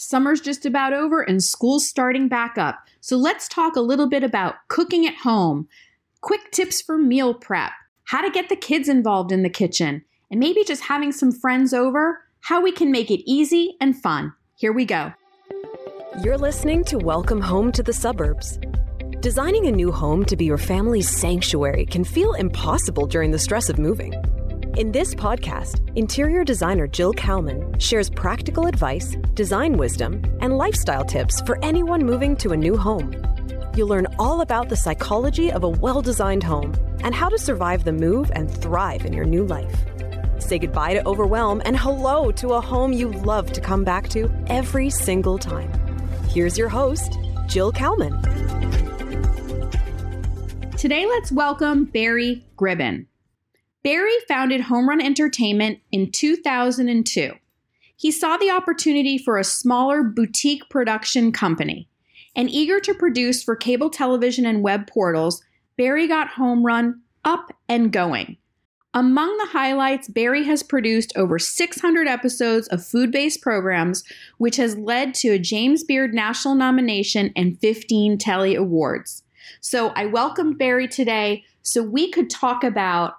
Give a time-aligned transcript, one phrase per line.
[0.00, 2.86] Summer's just about over and school's starting back up.
[3.00, 5.66] So let's talk a little bit about cooking at home,
[6.20, 7.72] quick tips for meal prep,
[8.04, 11.74] how to get the kids involved in the kitchen, and maybe just having some friends
[11.74, 14.32] over, how we can make it easy and fun.
[14.54, 15.12] Here we go.
[16.22, 18.60] You're listening to Welcome Home to the Suburbs.
[19.18, 23.68] Designing a new home to be your family's sanctuary can feel impossible during the stress
[23.68, 24.14] of moving.
[24.78, 31.40] In this podcast, interior designer Jill Kalman shares practical advice, design wisdom, and lifestyle tips
[31.40, 33.12] for anyone moving to a new home.
[33.74, 37.82] You'll learn all about the psychology of a well designed home and how to survive
[37.82, 39.84] the move and thrive in your new life.
[40.38, 44.30] Say goodbye to overwhelm and hello to a home you love to come back to
[44.46, 45.72] every single time.
[46.28, 48.16] Here's your host, Jill Kalman.
[50.76, 53.06] Today, let's welcome Barry Gribbon.
[53.88, 57.32] Barry founded Homerun Entertainment in 2002.
[57.96, 61.88] He saw the opportunity for a smaller boutique production company.
[62.36, 65.42] And eager to produce for cable television and web portals,
[65.78, 68.36] Barry got Homerun up and going.
[68.92, 74.04] Among the highlights, Barry has produced over 600 episodes of food based programs,
[74.36, 79.22] which has led to a James Beard National nomination and 15 Telly Awards.
[79.62, 83.14] So I welcomed Barry today so we could talk about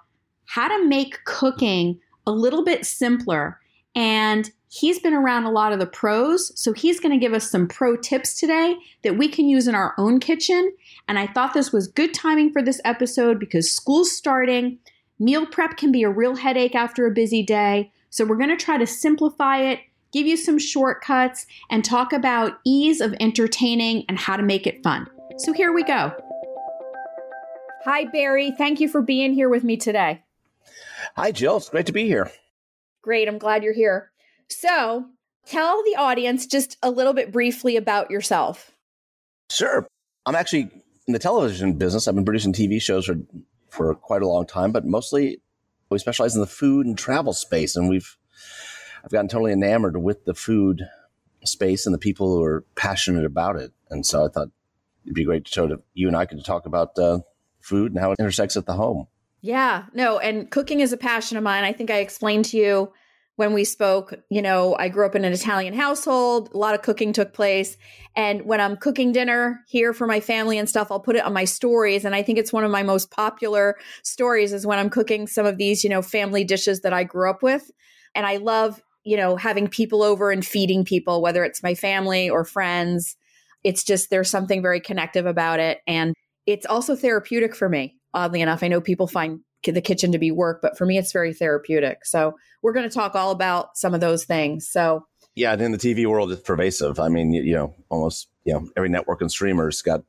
[0.49, 3.59] how to make cooking a little bit simpler.
[3.93, 7.51] And he's been around a lot of the pros, so he's going to give us
[7.51, 10.73] some pro tips today that we can use in our own kitchen.
[11.07, 14.79] And I thought this was good timing for this episode because school's starting.
[15.19, 17.91] Meal prep can be a real headache after a busy day.
[18.09, 19.81] So we're going to try to simplify it,
[20.13, 24.81] give you some shortcuts, and talk about ease of entertaining and how to make it
[24.81, 25.07] fun.
[25.37, 26.11] So here we go.
[27.85, 28.51] Hi, Barry.
[28.57, 30.23] Thank you for being here with me today.
[31.15, 31.57] Hi, Jill.
[31.57, 32.31] It's great to be here.
[33.01, 33.27] Great.
[33.27, 34.11] I'm glad you're here.
[34.49, 35.05] So,
[35.45, 38.71] tell the audience just a little bit briefly about yourself.
[39.49, 39.87] Sure.
[40.25, 40.69] I'm actually
[41.07, 42.07] in the television business.
[42.07, 43.15] I've been producing TV shows for,
[43.69, 45.41] for quite a long time, but mostly
[45.89, 47.75] we specialize in the food and travel space.
[47.75, 48.17] And we've,
[49.03, 50.87] I've gotten totally enamored with the food
[51.43, 53.71] space and the people who are passionate about it.
[53.89, 54.49] And so I thought
[55.03, 57.19] it'd be great to show that you and I could talk about uh,
[57.59, 59.07] food and how it intersects at the home.
[59.41, 61.63] Yeah, no, and cooking is a passion of mine.
[61.63, 62.91] I think I explained to you
[63.37, 66.81] when we spoke, you know, I grew up in an Italian household, a lot of
[66.81, 67.77] cooking took place.
[68.13, 71.31] And when I'm cooking dinner here for my family and stuff, I'll put it on
[71.31, 72.03] my stories.
[72.03, 75.45] And I think it's one of my most popular stories is when I'm cooking some
[75.45, 77.71] of these, you know, family dishes that I grew up with.
[78.13, 82.29] And I love, you know, having people over and feeding people, whether it's my family
[82.29, 83.15] or friends.
[83.63, 85.79] It's just, there's something very connective about it.
[85.87, 86.13] And
[86.45, 88.63] it's also therapeutic for me oddly enough.
[88.63, 92.05] I know people find the kitchen to be work, but for me, it's very therapeutic.
[92.05, 94.69] So we're going to talk all about some of those things.
[94.69, 95.05] So
[95.35, 96.99] yeah, and in the TV world, it's pervasive.
[96.99, 100.03] I mean, you, you know, almost you know every network and streamer's got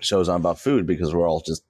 [0.00, 1.64] shows on about food because we're all just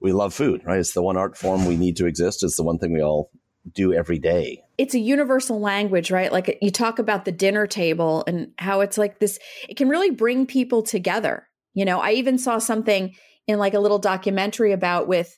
[0.00, 0.78] we love food, right?
[0.78, 2.42] It's the one art form we need to exist.
[2.42, 3.30] It's the one thing we all
[3.74, 4.62] do every day.
[4.78, 6.32] It's a universal language, right?
[6.32, 9.38] Like you talk about the dinner table and how it's like this,
[9.68, 11.48] it can really bring people together.
[11.74, 13.14] You know, I even saw something
[13.48, 15.36] in like a little documentary about with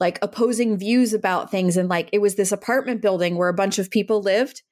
[0.00, 1.76] like opposing views about things.
[1.76, 4.62] And like it was this apartment building where a bunch of people lived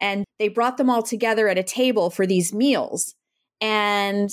[0.00, 3.14] and they brought them all together at a table for these meals.
[3.60, 4.30] And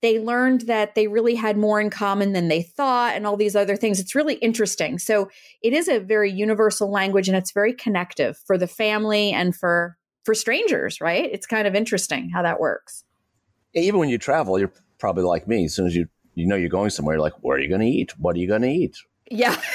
[0.00, 3.56] they learned that they really had more in common than they thought and all these
[3.56, 4.00] other things.
[4.00, 4.98] It's really interesting.
[4.98, 5.28] So
[5.62, 9.96] it is a very universal language and it's very connective for the family and for
[10.24, 11.28] for strangers right?
[11.32, 13.04] It's kind of interesting how that works.
[13.74, 15.64] Even when you travel you're probably like me.
[15.64, 16.06] As soon as you
[16.38, 17.16] you know you're going somewhere.
[17.16, 18.18] You're like, where are you going to eat?
[18.18, 18.96] What are you going to eat?
[19.30, 19.60] Yeah.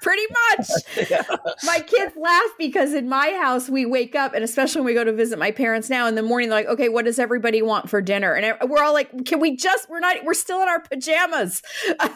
[0.00, 0.22] Pretty
[0.56, 0.70] much.
[1.10, 1.24] yeah.
[1.64, 5.02] My kids laugh because in my house we wake up, and especially when we go
[5.02, 7.90] to visit my parents now in the morning, they're like, "Okay, what does everybody want
[7.90, 9.90] for dinner?" And we're all like, "Can we just?
[9.90, 10.24] We're not.
[10.24, 11.62] We're still in our pajamas.
[11.98, 12.10] Can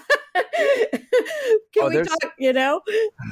[1.80, 2.32] oh, we talk?
[2.38, 2.82] You know?"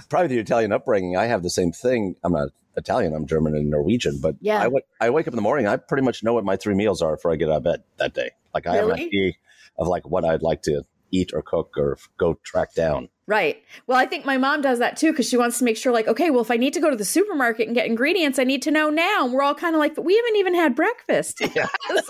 [0.09, 1.17] Probably the Italian upbringing.
[1.17, 2.17] I have the same thing.
[2.25, 3.15] I'm not Italian.
[3.15, 5.69] I'm German and Norwegian, but yeah, I, w- I wake up in the morning.
[5.69, 7.85] I pretty much know what my three meals are before I get out of bed
[7.99, 8.31] that day.
[8.53, 8.91] Like I really?
[8.91, 9.33] have an idea
[9.81, 13.09] of like what I'd like to eat or cook or go track down.
[13.27, 13.63] Right.
[13.87, 16.09] Well, I think my mom does that too because she wants to make sure, like,
[16.09, 18.63] okay, well, if I need to go to the supermarket and get ingredients, I need
[18.63, 19.25] to know now.
[19.25, 21.41] And we're all kind of like, but we haven't even had breakfast.
[21.55, 21.69] Yeah.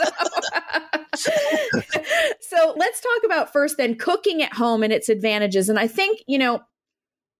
[1.14, 1.30] so,
[2.40, 5.68] so let's talk about first then cooking at home and its advantages.
[5.68, 6.60] And I think, you know,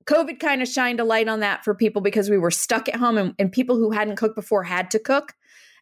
[0.07, 2.97] COVID kind of shined a light on that for people because we were stuck at
[2.97, 5.35] home and, and people who hadn't cooked before had to cook.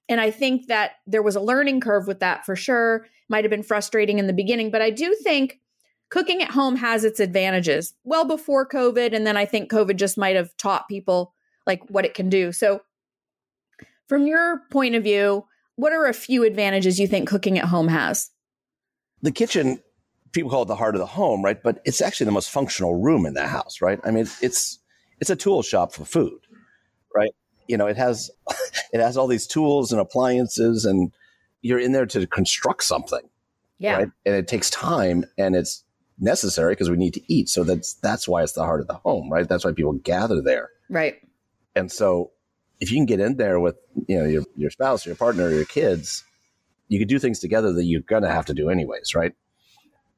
[0.09, 3.07] And I think that there was a learning curve with that for sure.
[3.29, 5.61] Might have been frustrating in the beginning, but I do think
[6.11, 9.15] cooking at home has its advantages well before COVID.
[9.15, 11.35] And then I think COVID just might have taught people
[11.67, 12.53] like what it can do.
[12.53, 12.81] So,
[14.07, 15.45] from your point of view,
[15.77, 18.31] what are a few advantages you think cooking at home has?
[19.21, 19.83] The kitchen,
[20.33, 21.63] people call it the heart of the home, right?
[21.63, 24.01] But it's actually the most functional room in the house, right?
[24.05, 24.79] I mean, it's
[25.21, 26.41] it's a tool shop for food?
[27.69, 28.31] You know, it has
[28.93, 31.13] it has all these tools and appliances, and
[31.63, 33.29] you're in there to construct something,
[33.79, 33.97] yeah.
[33.97, 34.09] right?
[34.27, 35.85] And it takes time, and it's
[36.19, 37.49] necessary because we need to eat.
[37.49, 39.49] So that's that's why it's the heart of the home, right?
[39.49, 41.17] That's why people gather there, right?
[41.77, 42.33] And so
[42.81, 43.77] if you can get in there with
[44.07, 46.25] you know your your spouse, your partner, your kids,
[46.89, 49.33] you can do things together that you're gonna have to do anyways, right?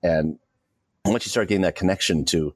[0.02, 0.38] And
[1.04, 2.54] once you start getting that connection to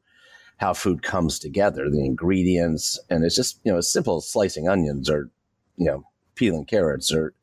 [0.56, 4.68] how food comes together, the ingredients, and it's just you know as simple as slicing
[4.68, 5.30] onions or
[5.76, 6.04] you know
[6.34, 7.34] peeling carrots or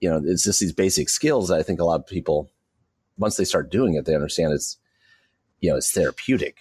[0.00, 2.50] you know it's just these basic skills that I think a lot of people
[3.18, 4.78] once they start doing it, they understand it's
[5.60, 6.58] you know it's therapeutic,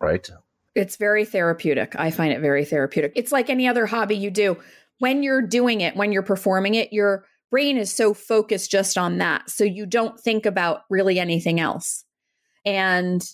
[0.00, 0.28] right?
[0.74, 1.94] It's very therapeutic.
[1.98, 3.12] I find it very therapeutic.
[3.16, 4.56] It's like any other hobby you do
[5.00, 9.18] when you're doing it, when you're performing it, your brain is so focused just on
[9.18, 9.50] that.
[9.50, 12.04] So you don't think about really anything else.
[12.64, 13.26] And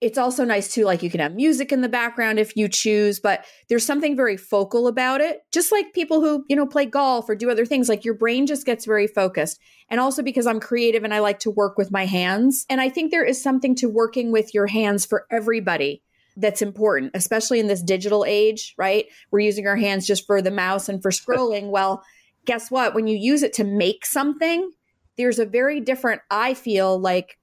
[0.00, 3.18] it's also nice too, like you can have music in the background if you choose,
[3.18, 5.40] but there's something very focal about it.
[5.52, 8.46] Just like people who, you know, play golf or do other things, like your brain
[8.46, 9.58] just gets very focused.
[9.88, 12.66] And also because I'm creative and I like to work with my hands.
[12.68, 16.02] And I think there is something to working with your hands for everybody
[16.36, 19.06] that's important, especially in this digital age, right?
[19.30, 21.70] We're using our hands just for the mouse and for scrolling.
[21.70, 22.04] well,
[22.44, 22.94] guess what?
[22.94, 24.70] When you use it to make something,
[25.16, 27.38] there's a very different, I feel like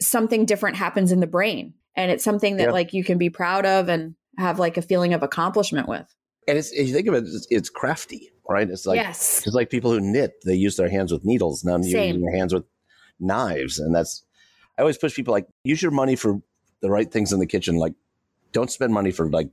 [0.00, 1.74] something different happens in the brain.
[1.96, 2.72] And it's something that yeah.
[2.72, 6.06] like you can be proud of and have like a feeling of accomplishment with.
[6.48, 8.68] And it's, if you think of it, it's, it's crafty, right?
[8.68, 9.42] It's like, yes.
[9.46, 11.64] it's like people who knit, they use their hands with needles.
[11.64, 12.64] Now you're using your hands with
[13.18, 13.78] knives.
[13.78, 14.24] And that's,
[14.78, 16.40] I always push people like, use your money for
[16.80, 17.94] the right things in the kitchen, like
[18.52, 19.50] don't spend money for like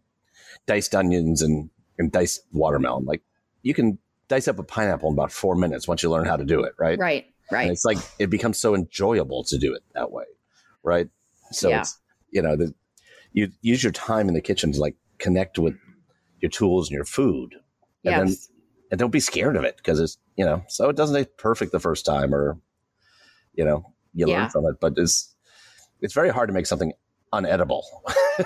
[0.65, 1.69] diced onions and,
[1.99, 3.05] and diced watermelon.
[3.05, 3.21] Like
[3.63, 6.45] you can dice up a pineapple in about four minutes once you learn how to
[6.45, 6.97] do it, right?
[6.97, 7.25] Right.
[7.51, 7.63] Right.
[7.63, 10.25] And it's like it becomes so enjoyable to do it that way.
[10.83, 11.09] Right.
[11.51, 11.81] So yeah.
[11.81, 11.97] it's
[12.37, 12.71] you know, the,
[13.33, 15.73] you use your time in the kitchen to like connect with
[16.39, 17.55] your tools and your food.
[18.05, 18.47] And yes.
[18.47, 18.55] then
[18.91, 21.71] and don't be scared of it because it's you know, so it doesn't taste perfect
[21.71, 22.59] the first time or
[23.55, 24.41] you know, you yeah.
[24.41, 24.79] learn from it.
[24.79, 25.35] But it's
[25.99, 26.93] it's very hard to make something
[27.33, 27.81] unedible.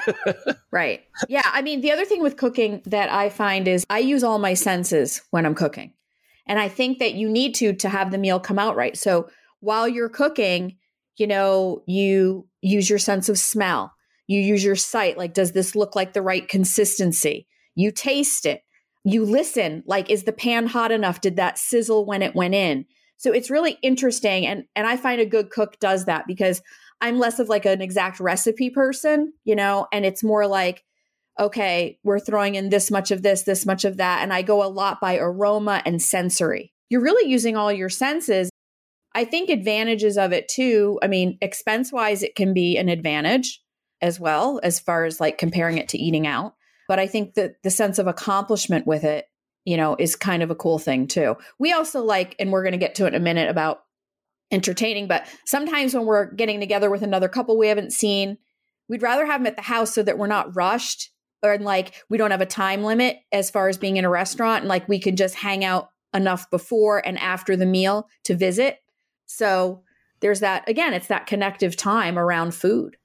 [0.71, 1.01] right.
[1.27, 1.41] Yeah.
[1.45, 4.53] I mean, the other thing with cooking that I find is I use all my
[4.53, 5.93] senses when I'm cooking.
[6.47, 8.97] And I think that you need to to have the meal come out right.
[8.97, 9.29] So
[9.59, 10.77] while you're cooking,
[11.17, 13.93] you know, you use your sense of smell.
[14.27, 17.47] You use your sight like does this look like the right consistency?
[17.75, 18.61] You taste it.
[19.03, 21.21] You listen like is the pan hot enough?
[21.21, 22.85] Did that sizzle when it went in?
[23.17, 26.61] So it's really interesting and and I find a good cook does that because
[27.01, 30.83] I'm less of like an exact recipe person, you know, and it's more like,
[31.39, 34.21] okay, we're throwing in this much of this, this much of that.
[34.21, 36.73] And I go a lot by aroma and sensory.
[36.89, 38.50] You're really using all your senses.
[39.13, 40.99] I think advantages of it too.
[41.01, 43.61] I mean, expense wise, it can be an advantage
[44.01, 46.55] as well, as far as like comparing it to eating out.
[46.87, 49.25] But I think that the sense of accomplishment with it,
[49.65, 51.35] you know, is kind of a cool thing too.
[51.59, 53.81] We also like, and we're going to get to it in a minute about
[54.51, 55.07] entertaining.
[55.07, 58.37] But sometimes when we're getting together with another couple we haven't seen,
[58.89, 61.11] we'd rather have them at the house so that we're not rushed
[61.43, 64.61] or like we don't have a time limit as far as being in a restaurant
[64.61, 68.77] and like we can just hang out enough before and after the meal to visit.
[69.35, 69.83] So
[70.19, 72.97] there's that again, it's that connective time around food.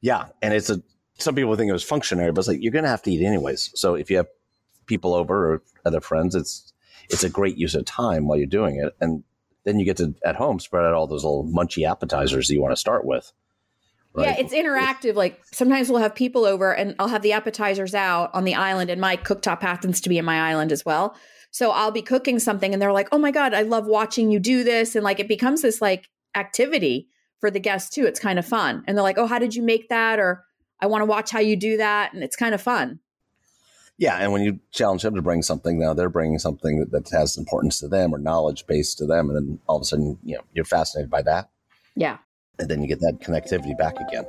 [0.00, 0.26] Yeah.
[0.40, 0.82] And it's a
[1.18, 3.70] some people think it was functionary, but it's like you're gonna have to eat anyways.
[3.74, 4.28] So if you have
[4.86, 6.72] people over or other friends, it's
[7.10, 8.94] it's a great use of time while you're doing it.
[9.00, 9.24] And
[9.64, 12.62] then you get to at home spread out all those little munchy appetizers that you
[12.62, 13.32] want to start with.
[14.14, 14.26] Right?
[14.26, 15.14] Yeah, it's interactive.
[15.14, 18.90] Like sometimes we'll have people over and I'll have the appetizers out on the island,
[18.90, 21.16] and my cooktop happens to be in my island as well.
[21.52, 24.40] So I'll be cooking something and they're like, oh my God, I love watching you
[24.40, 24.96] do this.
[24.96, 27.08] And like it becomes this like activity
[27.40, 28.06] for the guests too.
[28.06, 28.82] It's kind of fun.
[28.86, 30.18] And they're like, oh, how did you make that?
[30.18, 30.44] Or
[30.80, 32.14] I want to watch how you do that.
[32.14, 33.00] And it's kind of fun.
[33.98, 37.16] Yeah, and when you challenge them to bring something, now they're bringing something that, that
[37.16, 40.18] has importance to them or knowledge base to them, and then all of a sudden,
[40.24, 41.50] you know, you're fascinated by that.
[41.94, 42.16] Yeah,
[42.58, 44.24] and then you get that connectivity back again.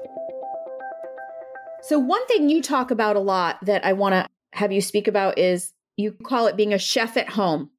[1.82, 5.08] So one thing you talk about a lot that I want to have you speak
[5.08, 7.70] about is you call it being a chef at home,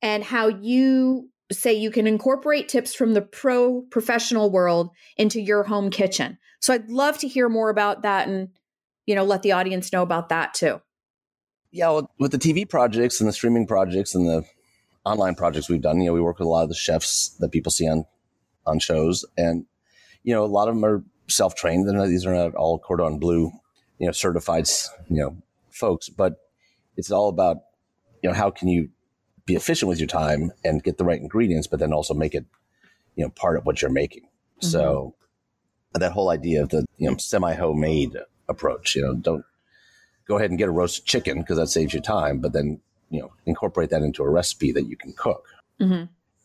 [0.00, 5.64] and how you say you can incorporate tips from the pro professional world into your
[5.64, 6.38] home kitchen.
[6.60, 8.48] So I'd love to hear more about that and
[9.06, 10.80] you know let the audience know about that too
[11.72, 14.44] yeah, well, with the TV projects and the streaming projects and the
[15.04, 17.50] online projects we've done, you know, we work with a lot of the chefs that
[17.50, 18.04] people see on
[18.66, 19.64] on shows, and
[20.22, 21.88] you know, a lot of them are self trained.
[22.08, 23.50] These are not all cordon bleu,
[23.98, 24.68] you know, certified,
[25.08, 25.36] you know,
[25.70, 26.36] folks, but
[26.96, 27.58] it's all about
[28.22, 28.90] you know how can you
[29.46, 32.44] be efficient with your time and get the right ingredients, but then also make it,
[33.16, 34.22] you know, part of what you're making.
[34.22, 34.68] Mm-hmm.
[34.68, 35.14] So
[35.94, 38.16] that whole idea of the, you know, semi homemade
[38.48, 39.44] approach, you know, don't
[40.26, 42.80] go ahead and get a roasted chicken because that saves you time, but then,
[43.10, 45.46] you know, incorporate that into a recipe that you can cook.
[45.80, 46.04] Mm-hmm.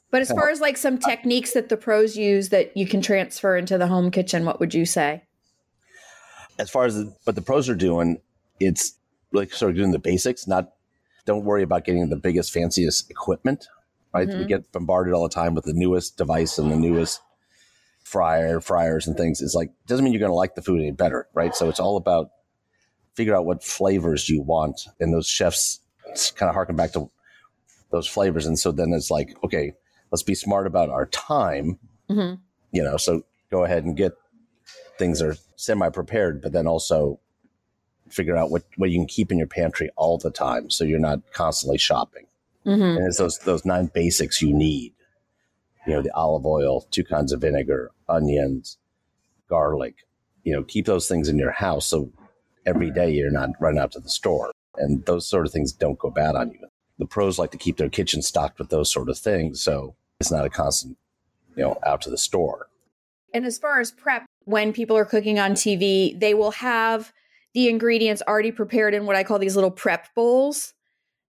[0.09, 3.57] But as far as like some techniques that the pros use that you can transfer
[3.57, 5.23] into the home kitchen, what would you say?
[6.57, 8.19] As far as the, what the pros are doing,
[8.59, 8.93] it's
[9.31, 10.73] like sort of doing the basics, not
[11.25, 13.67] don't worry about getting the biggest, fanciest equipment,
[14.13, 14.27] right?
[14.27, 14.39] Mm-hmm.
[14.39, 17.21] We get bombarded all the time with the newest device and the newest
[18.03, 19.41] fryer, fryers and things.
[19.41, 21.53] It's like, doesn't mean you're going to like the food any better, right?
[21.53, 22.31] So it's all about
[23.15, 24.87] figure out what flavors you want.
[24.99, 25.81] And those chefs
[26.35, 27.11] kind of harken back to
[27.91, 28.45] those flavors.
[28.45, 29.73] And so then it's like, okay,
[30.11, 31.79] let's be smart about our time.
[32.09, 32.35] Mm-hmm.
[32.71, 34.13] You know, so go ahead and get
[34.97, 37.19] things that are semi prepared, but then also
[38.09, 40.99] figure out what, what you can keep in your pantry all the time so you're
[40.99, 42.25] not constantly shopping.
[42.65, 42.81] Mm-hmm.
[42.81, 44.93] And it's those those nine basics you need.
[45.85, 48.77] You know, the olive oil, two kinds of vinegar, onions,
[49.47, 49.95] garlic.
[50.43, 52.11] You know, keep those things in your house so
[52.65, 54.51] every day you're not running out to the store.
[54.75, 57.77] And those sort of things don't go bad on you the pros like to keep
[57.77, 59.61] their kitchen stocked with those sort of things.
[59.61, 60.97] So it's not a constant,
[61.55, 62.69] you know, out to the store.
[63.33, 67.13] And as far as prep, when people are cooking on TV, they will have
[67.57, 70.75] the ingredients already prepared in what I call these little prep bowls.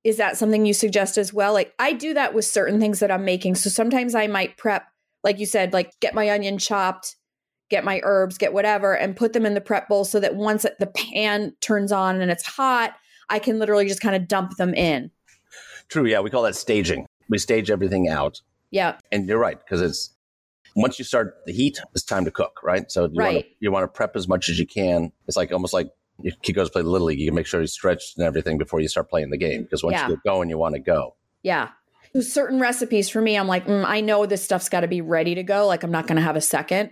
[0.05, 1.55] Is that something you suggest as well?
[1.55, 3.55] Like I do that with certain things that I'm making.
[3.55, 4.87] So sometimes I might prep,
[5.25, 7.17] like you said, like get my onion chopped,
[7.71, 10.67] get my herbs, get whatever, and put them in the prep bowl so that once
[10.79, 12.93] the pan turns on and it's hot,
[13.31, 15.11] I can literally just kind of dump them in.
[15.89, 16.05] True.
[16.05, 16.21] Yeah.
[16.21, 17.07] We call that staging.
[17.31, 18.43] We stage everything out.
[18.71, 18.99] Yeah.
[19.11, 19.59] And you're right.
[19.59, 20.11] Because it's
[20.77, 22.93] once you start the heat, it's time to cook, right?
[22.93, 23.33] So you right.
[23.33, 25.11] want to you want to prep as much as you can.
[25.27, 25.89] It's like almost like
[26.43, 27.21] kid goes to play Little League.
[27.21, 29.63] You can make sure he's stretched and everything before you start playing the game.
[29.63, 30.09] Because once yeah.
[30.09, 31.15] you get going, you want to go.
[31.43, 31.71] Yeah.
[32.21, 35.35] Certain recipes for me, I'm like, mm, I know this stuff's got to be ready
[35.35, 35.67] to go.
[35.67, 36.91] Like, I'm not going to have a second.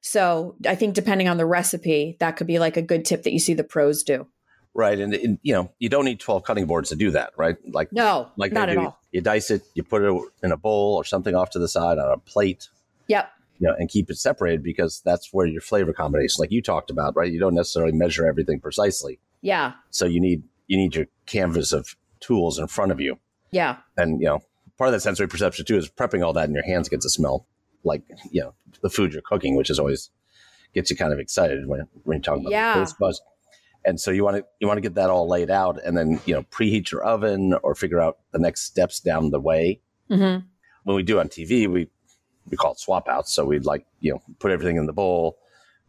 [0.00, 3.32] So I think depending on the recipe, that could be like a good tip that
[3.32, 4.26] you see the pros do.
[4.74, 4.98] Right.
[4.98, 7.56] And, and, you know, you don't need 12 cutting boards to do that, right?
[7.66, 9.00] Like, no, like not at all.
[9.10, 11.98] You dice it, you put it in a bowl or something off to the side
[11.98, 12.68] on a plate.
[13.08, 13.28] Yep.
[13.58, 16.90] You know, and keep it separated because that's where your flavor combination, like you talked
[16.90, 17.32] about, right?
[17.32, 19.18] You don't necessarily measure everything precisely.
[19.40, 19.72] Yeah.
[19.90, 23.18] So you need, you need your canvas of tools in front of you.
[23.50, 23.78] Yeah.
[23.96, 24.42] And, you know,
[24.76, 27.10] part of that sensory perception too is prepping all that in your hands gets to
[27.10, 27.46] smell
[27.84, 30.10] like, you know, the food you're cooking, which is always
[30.74, 32.74] gets you kind of excited when, when you talk about yeah.
[32.74, 33.20] taste buds.
[33.84, 36.20] And so you want to you want to get that all laid out, and then
[36.26, 39.80] you know preheat your oven or figure out the next steps down the way.
[40.10, 40.46] Mm-hmm.
[40.82, 41.88] When we do on TV, we
[42.50, 43.32] we call it swap outs.
[43.32, 45.38] So we'd like you know put everything in the bowl,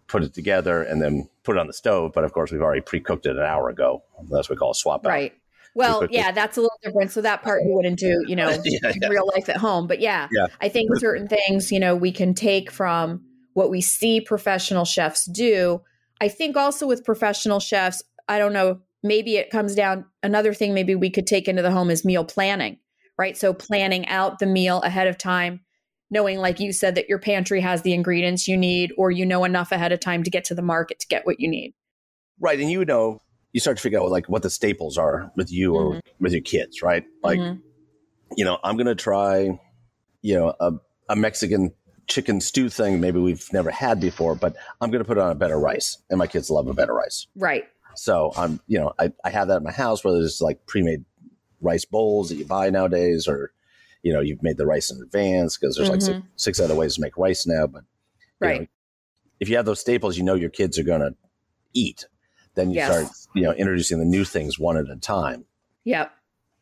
[0.07, 2.11] put it together, and then put it on the stove.
[2.13, 4.03] But of course, we've already pre cooked it an hour ago.
[4.29, 5.09] That's what we call a swap out.
[5.09, 5.33] Right.
[5.75, 7.11] Well, yeah, that's a little different.
[7.11, 9.07] So that part you wouldn't do, you know, yeah, yeah.
[9.07, 9.87] real life at home.
[9.87, 13.23] But yeah, yeah, I think certain things, you know, we can take from
[13.53, 15.81] what we see professional chefs do
[16.21, 20.73] I think also with professional chefs, I don't know, maybe it comes down another thing
[20.73, 22.77] maybe we could take into the home is meal planning,
[23.17, 23.37] right?
[23.37, 25.61] So planning out the meal ahead of time,
[26.09, 29.43] knowing like you said that your pantry has the ingredients you need or you know
[29.43, 31.73] enough ahead of time to get to the market to get what you need.
[32.39, 35.51] Right, and you know, you start to figure out like what the staples are with
[35.51, 36.23] you or mm-hmm.
[36.23, 37.03] with your kids, right?
[37.23, 37.59] Like mm-hmm.
[38.37, 39.59] you know, I'm going to try
[40.21, 40.73] you know, a,
[41.09, 41.73] a Mexican
[42.07, 45.31] chicken stew thing maybe we've never had before, but I'm going to put it on
[45.31, 45.97] a better rice.
[46.09, 47.27] And my kids love a better rice.
[47.35, 47.65] Right.
[47.95, 51.05] So I'm, you know, I, I have that in my house, whether it's like pre-made
[51.61, 53.51] rice bowls that you buy nowadays, or,
[54.01, 55.93] you know, you've made the rice in advance because there's mm-hmm.
[55.93, 56.27] like six, mm-hmm.
[56.35, 57.67] six, other ways to make rice now.
[57.67, 57.83] But
[58.39, 58.61] right.
[58.61, 58.67] Know,
[59.39, 61.15] if you have those staples, you know, your kids are going to
[61.73, 62.05] eat.
[62.55, 62.91] Then you yes.
[62.91, 65.45] start, you know, introducing the new things one at a time.
[65.85, 66.11] Yep.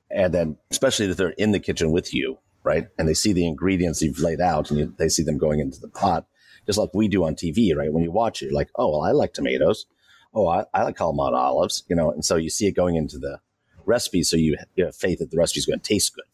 [0.10, 2.88] And then, especially if they're in the kitchen with you, right?
[2.98, 5.80] And they see the ingredients you've laid out and you, they see them going into
[5.80, 6.26] the pot,
[6.66, 7.92] just like we do on TV, right?
[7.92, 9.86] When you watch it, you're like, oh, well, I like tomatoes.
[10.34, 12.12] Oh, I, I like Kalamata olives, you know?
[12.12, 13.40] And so you see it going into the
[13.86, 14.24] recipe.
[14.24, 16.26] So you, you have faith that the recipe is going to taste good.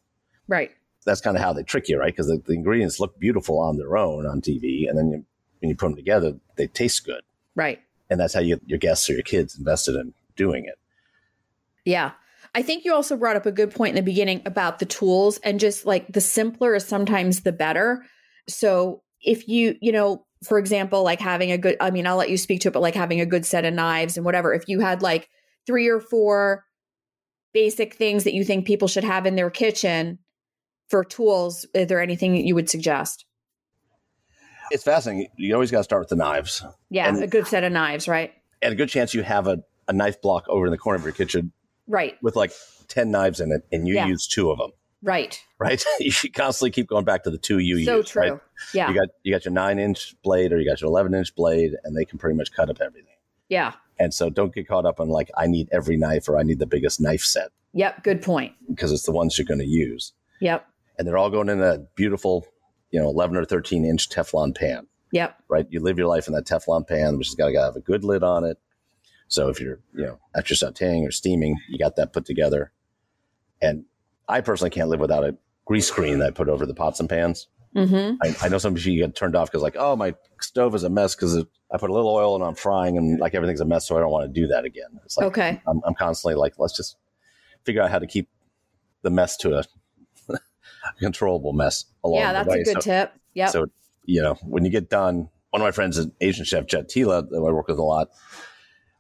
[0.48, 0.72] Right.
[1.03, 2.13] That's kind of how they trick you, right?
[2.13, 4.88] Because the, the, ingredients look beautiful on their own on TV.
[4.88, 5.25] And then you,
[5.60, 7.22] when you put them together, they taste good.
[7.55, 7.79] Right.
[8.10, 10.79] And that's how you, your guests or your kids invested in doing it.
[11.86, 12.12] Yeah.
[12.55, 15.39] I think you also brought up a good point in the beginning about the tools
[15.39, 18.05] and just like the simpler is sometimes the better.
[18.48, 22.29] So if you, you know, for example, like having a good, I mean, I'll let
[22.29, 24.67] you speak to it, but like having a good set of knives and whatever, if
[24.67, 25.29] you had like
[25.65, 26.65] three or four
[27.53, 30.19] basic things that you think people should have in their kitchen
[30.93, 33.25] for tools, is there anything you would suggest?
[34.69, 35.27] It's fascinating.
[35.38, 36.63] You always got to start with the knives.
[36.91, 38.31] Yeah, and, a good set of knives, right?
[38.62, 41.03] And a good chance you have a, a knife block over in the corner of
[41.03, 41.51] your kitchen
[41.88, 42.15] Right.
[42.21, 42.51] With like
[42.89, 44.05] 10 knives in it and you yeah.
[44.05, 44.71] use two of them.
[45.01, 45.41] Right.
[45.59, 45.83] right?
[46.00, 48.07] you should constantly keep going back to the two you So use.
[48.07, 48.31] So true.
[48.31, 48.39] Right?
[48.73, 48.89] Yeah.
[48.89, 51.73] You got you got your nine inch blade or you got your eleven inch blade,
[51.83, 53.15] and they can pretty much cut up everything.
[53.50, 53.73] yeah.
[54.00, 56.59] And so don't get caught up on like I need every knife or I need
[56.59, 58.03] the biggest knife set Yep.
[58.03, 58.53] Good point.
[58.69, 60.65] because it's the ones you're going to use, Yep.
[60.97, 62.45] And they're all going in a beautiful,
[62.91, 64.88] you know, eleven or thirteen inch Teflon pan.
[65.12, 65.38] Yep.
[65.47, 65.67] Right?
[65.69, 68.03] You live your life in that Teflon pan, which has got to have a good
[68.03, 68.57] lid on it.
[69.27, 72.71] So if you're you know after sautéing or steaming, you got that put together.
[73.62, 73.85] And
[74.27, 77.09] I personally can't live without a grease screen that I put over the pots and
[77.09, 77.47] pans.
[77.75, 78.15] Mm-hmm.
[78.21, 80.89] I, I know some people get turned off because like, oh, my stove is a
[80.89, 83.88] mess because I put a little oil and I'm frying and like everything's a mess,
[83.88, 85.00] so I don't want to do that again.
[85.05, 85.62] It's like Okay.
[85.67, 86.97] I'm, I'm constantly like, let's just
[87.63, 88.29] figure out how to keep
[89.01, 89.63] the mess to a
[90.99, 92.61] controllable mess along Yeah, the that's way.
[92.61, 93.13] a good so, tip.
[93.33, 93.47] Yeah.
[93.47, 93.65] so
[94.05, 97.29] you know, when you get done, one of my friends, an Asian chef, Jet Tila,
[97.29, 98.09] that I work with a lot,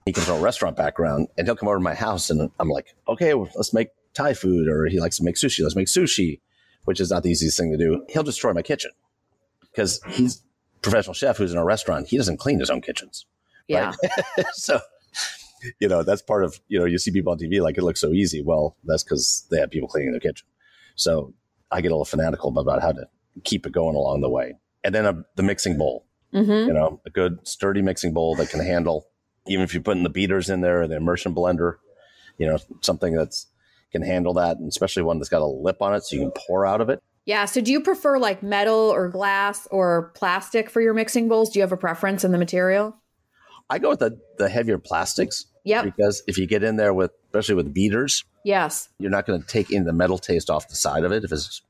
[0.05, 2.69] he comes from a restaurant background and he'll come over to my house and I'm
[2.69, 5.63] like, okay, well, let's make Thai food, or he likes to make sushi.
[5.63, 6.39] Let's make sushi,
[6.85, 8.05] which is not the easiest thing to do.
[8.09, 8.91] He'll destroy my kitchen
[9.71, 10.43] because he's
[10.75, 12.07] a professional chef who's in a restaurant.
[12.07, 13.25] He doesn't clean his own kitchens.
[13.67, 13.91] yeah.
[14.53, 14.79] so,
[15.79, 17.99] you know, that's part of, you know, you see people on TV like it looks
[18.01, 18.41] so easy.
[18.43, 20.45] Well, that's because they have people cleaning their kitchen.
[20.95, 21.33] So
[21.73, 23.07] I get a little fanatical about how to
[23.43, 24.53] keep it going along the way.
[24.83, 26.67] And then a, the mixing bowl, Mm-hmm.
[26.67, 29.05] you know, a good sturdy mixing bowl that can handle,
[29.45, 31.75] even if you're putting the beaters in there, or the immersion blender,
[32.39, 33.45] you know, something that's
[33.91, 36.31] can handle that, and especially one that's got a lip on it so you can
[36.47, 36.99] pour out of it.
[37.25, 37.45] Yeah.
[37.45, 41.51] So do you prefer like metal or glass or plastic for your mixing bowls?
[41.51, 42.95] Do you have a preference in the material?
[43.69, 45.83] I go with the, the heavier plastics Yeah.
[45.83, 48.89] because if you get in there with, especially with beaters, Yes.
[48.99, 51.31] you're not going to take in the metal taste off the side of it if
[51.31, 51.61] it's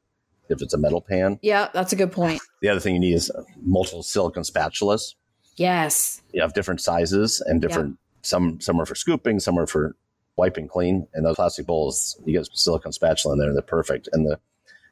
[0.50, 1.39] if it's a metal pan.
[1.42, 2.42] Yeah, that's a good point.
[2.62, 5.15] The other thing you need is uh, multiple silicone spatulas.
[5.56, 6.22] Yes.
[6.34, 7.98] You have different sizes and different.
[8.24, 9.96] Some some are for scooping, some are for
[10.36, 11.08] wiping clean.
[11.13, 14.10] And those plastic bowls, you get silicone spatula in there, they're perfect.
[14.13, 14.39] And the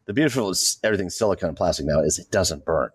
[0.05, 2.89] the beautiful is everything silicone and plastic now is it doesn't burn.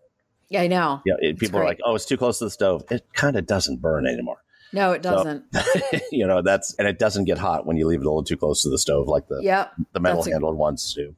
[0.49, 1.03] Yeah, I know.
[1.05, 2.85] Yeah, it, people are like, oh, it's too close to the stove.
[2.91, 4.43] It kind of doesn't burn anymore.
[4.73, 5.45] No, it doesn't.
[6.13, 8.37] you know, that's and it doesn't get hot when you leave it a little too
[8.37, 9.73] close to the stove, like the yep.
[9.93, 11.15] the metal that's a- handled ones do.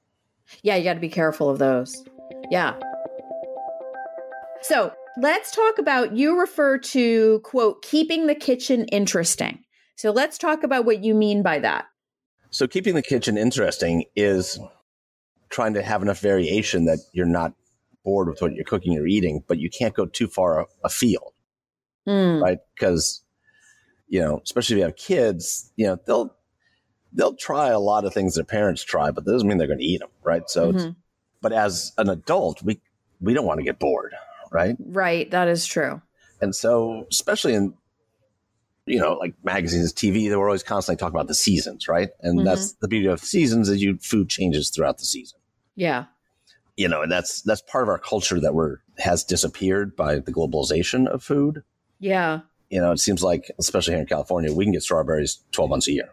[0.63, 2.05] Yeah, you got to be careful of those.
[2.51, 2.75] Yeah.
[4.63, 9.65] So let's talk about you refer to, quote, keeping the kitchen interesting.
[9.97, 11.87] So let's talk about what you mean by that.
[12.51, 14.59] So keeping the kitchen interesting is
[15.51, 17.53] trying to have enough variation that you're not
[18.05, 21.35] bored with what you're cooking or eating, but you can't go too far afield,
[22.07, 22.43] Hmm.
[22.43, 22.59] right?
[22.75, 23.23] Because
[24.09, 26.35] you know, especially if you have kids, you know, they'll
[27.12, 29.79] they'll try a lot of things their parents try, but that doesn't mean they're going
[29.79, 30.42] to eat them, right?
[30.49, 30.97] So, it's, Mhm.
[31.40, 32.81] but as an adult, we
[33.21, 34.14] we don't want to get bored,
[34.53, 34.77] right?
[34.79, 35.31] Right.
[35.31, 36.01] That is true.
[36.40, 37.75] And so, especially in
[38.87, 42.09] you know, like magazines, TV, they were always constantly talking about the seasons, right?
[42.23, 42.44] And Mhm.
[42.44, 45.38] that's the beauty of seasons is you food changes throughout the season.
[45.75, 46.07] Yeah.
[46.77, 50.33] You know, and that's that's part of our culture that we're has disappeared by the
[50.33, 51.64] globalization of food.
[52.01, 52.40] Yeah.
[52.71, 55.89] You know, it seems like, especially here in California, we can get strawberries twelve months
[55.89, 56.11] a year.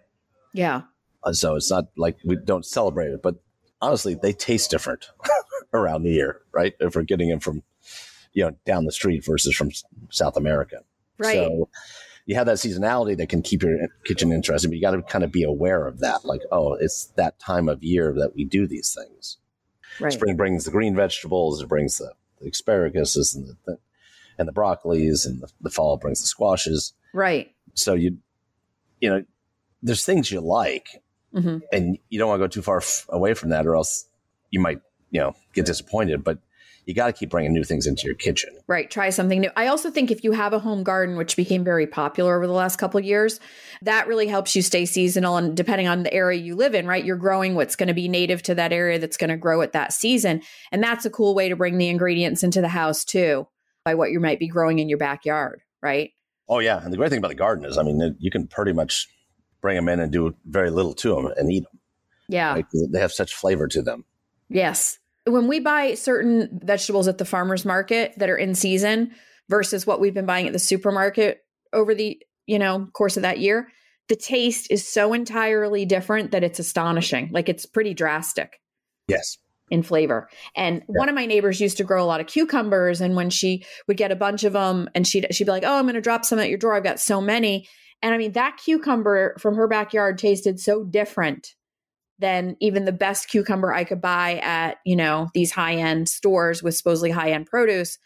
[0.54, 0.84] Yeah.
[1.24, 3.36] Uh, So it's not like we don't celebrate it, but
[3.82, 5.10] honestly, they taste different
[5.74, 6.74] around the year, right?
[6.80, 7.64] If we're getting them from,
[8.34, 9.72] you know, down the street versus from
[10.10, 10.78] South America.
[11.18, 11.36] Right.
[11.36, 11.70] So
[12.26, 15.24] you have that seasonality that can keep your kitchen interesting, but you got to kind
[15.24, 16.26] of be aware of that.
[16.26, 19.38] Like, oh, it's that time of year that we do these things.
[20.00, 20.14] right.
[20.14, 23.78] Spring brings the green vegetables, it brings the, the asparagus and the, the
[24.38, 26.94] and the broccolis, and the, the fall brings the squashes.
[27.14, 27.54] Right.
[27.74, 28.18] So you,
[29.02, 29.24] you know,
[29.84, 31.02] there's things you like,
[31.34, 34.06] hmm and you don't want to go too far f- away from that, or else
[34.52, 34.80] you might,
[35.12, 36.24] you know, get disappointed.
[36.24, 36.40] But
[36.86, 38.52] you got to keep bringing new things into your kitchen.
[38.68, 38.90] Right.
[38.90, 39.50] Try something new.
[39.56, 42.54] I also think if you have a home garden, which became very popular over the
[42.54, 43.40] last couple of years,
[43.82, 45.38] that really helps you stay seasonal.
[45.38, 48.08] And depending on the area you live in, right, you're growing what's going to be
[48.08, 50.42] native to that area that's going to grow at that season.
[50.72, 53.48] And that's a cool way to bring the ingredients into the house too,
[53.86, 55.62] by what you might be growing in your backyard.
[55.82, 56.12] Right.
[56.50, 58.74] Oh yeah, and the great thing about the garden is, I mean, you can pretty
[58.74, 59.08] much
[59.62, 61.80] bring them in and do very little to them and eat them.
[62.28, 62.54] Yeah.
[62.54, 62.66] Right?
[62.92, 64.06] They have such flavor to them.
[64.50, 65.00] Yes.
[65.26, 69.12] When we buy certain vegetables at the farmers market that are in season
[69.50, 71.44] versus what we've been buying at the supermarket
[71.74, 73.70] over the, you know, course of that year,
[74.08, 77.30] the taste is so entirely different that it's astonishing.
[77.32, 78.60] Like it's pretty drastic
[79.08, 79.38] Yes.
[79.70, 80.30] In flavor.
[80.56, 83.66] And one of my neighbors used to grow a lot of cucumbers and when she
[83.88, 86.02] would get a bunch of them and she'd she'd be like, "Oh, I'm going to
[86.02, 86.76] drop some at your door.
[86.76, 87.68] I've got so many."
[88.02, 91.56] And I mean, that cucumber from her backyard tasted so different
[92.20, 96.76] than even the best cucumber I could buy at, you know, these high-end stores with
[96.76, 97.98] supposedly high-end produce.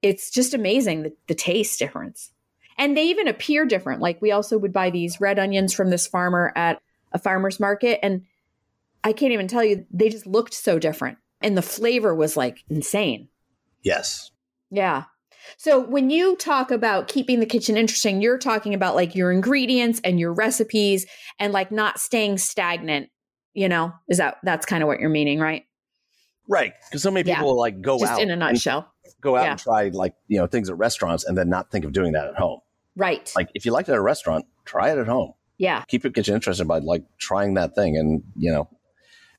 [0.00, 2.32] It's just amazing the, the taste difference.
[2.78, 4.00] And they even appear different.
[4.00, 6.80] Like we also would buy these red onions from this farmer at
[7.12, 8.22] a farmer's market and
[9.04, 11.18] I can't even tell you, they just looked so different.
[11.40, 13.28] And the flavor was like insane.
[13.82, 14.30] Yes.
[14.70, 15.04] Yeah.
[15.56, 20.00] So when you talk about keeping the kitchen interesting, you're talking about like your ingredients
[20.04, 21.04] and your recipes
[21.40, 23.08] and like not staying stagnant,
[23.54, 23.92] you know?
[24.08, 25.64] Is that that's kind of what you're meaning, right?
[26.48, 26.74] Right.
[26.88, 27.36] Because so many Yeah.
[27.36, 28.92] people will like go Just out in a nutshell.
[29.20, 29.50] go out Yeah.
[29.52, 32.28] and try like, you know, things at restaurants and then not think of doing that
[32.28, 32.60] at home.
[32.94, 33.32] Right.
[33.34, 35.32] Like if you like it at a restaurant, try it at home.
[35.58, 35.82] yeah.
[35.88, 37.96] Keep your kitchen interested by like trying that thing.
[37.96, 38.68] And, you know,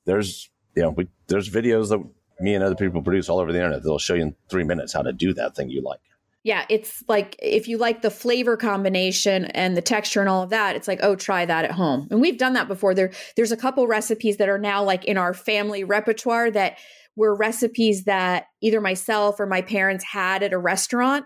[0.06, 2.04] there's, you know, we, there's videos that
[2.40, 4.94] me and other people produce all over the internet that'll show you in three minutes
[4.94, 6.00] how to do that thing you like.
[6.44, 10.50] Yeah, it's like if you like the flavor combination and the texture and all of
[10.50, 12.08] that, it's like, oh, try that at home.
[12.12, 12.94] And we've done that before.
[12.94, 16.80] There there's a couple recipes that are now like in our family repertoire that
[17.16, 21.26] were recipes that either myself or my parents had at a restaurant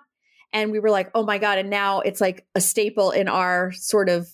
[0.53, 3.71] and we were like, "Oh my god." And now it's like a staple in our
[3.71, 4.27] sort of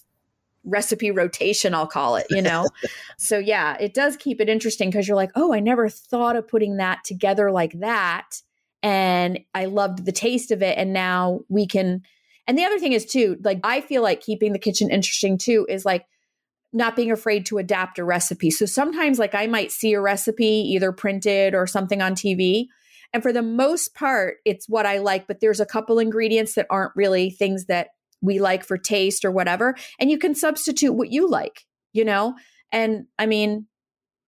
[0.65, 2.67] recipe rotation, I'll call it, you know?
[3.17, 6.47] so yeah, it does keep it interesting because you're like, "Oh, I never thought of
[6.47, 8.41] putting that together like that."
[8.84, 10.78] and I loved the taste of it.
[10.78, 12.04] And now we can.
[12.45, 15.65] And the other thing is too, like I feel like keeping the kitchen interesting too
[15.69, 16.06] is like
[16.73, 18.52] not being afraid to adapt a recipe.
[18.52, 22.65] So sometimes, like I might see a recipe either printed or something on TV.
[23.13, 26.67] And for the most part, it's what I like, but there's a couple ingredients that
[26.69, 27.89] aren't really things that
[28.23, 29.75] we like for taste or whatever.
[29.99, 32.36] And you can substitute what you like, you know?
[32.71, 33.67] And I mean,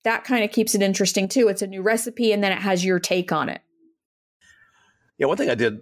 [0.04, 1.50] that kind of keeps it interesting too.
[1.50, 3.62] It's a new recipe and then it has your take on it.
[5.20, 5.82] Yeah, one thing I did,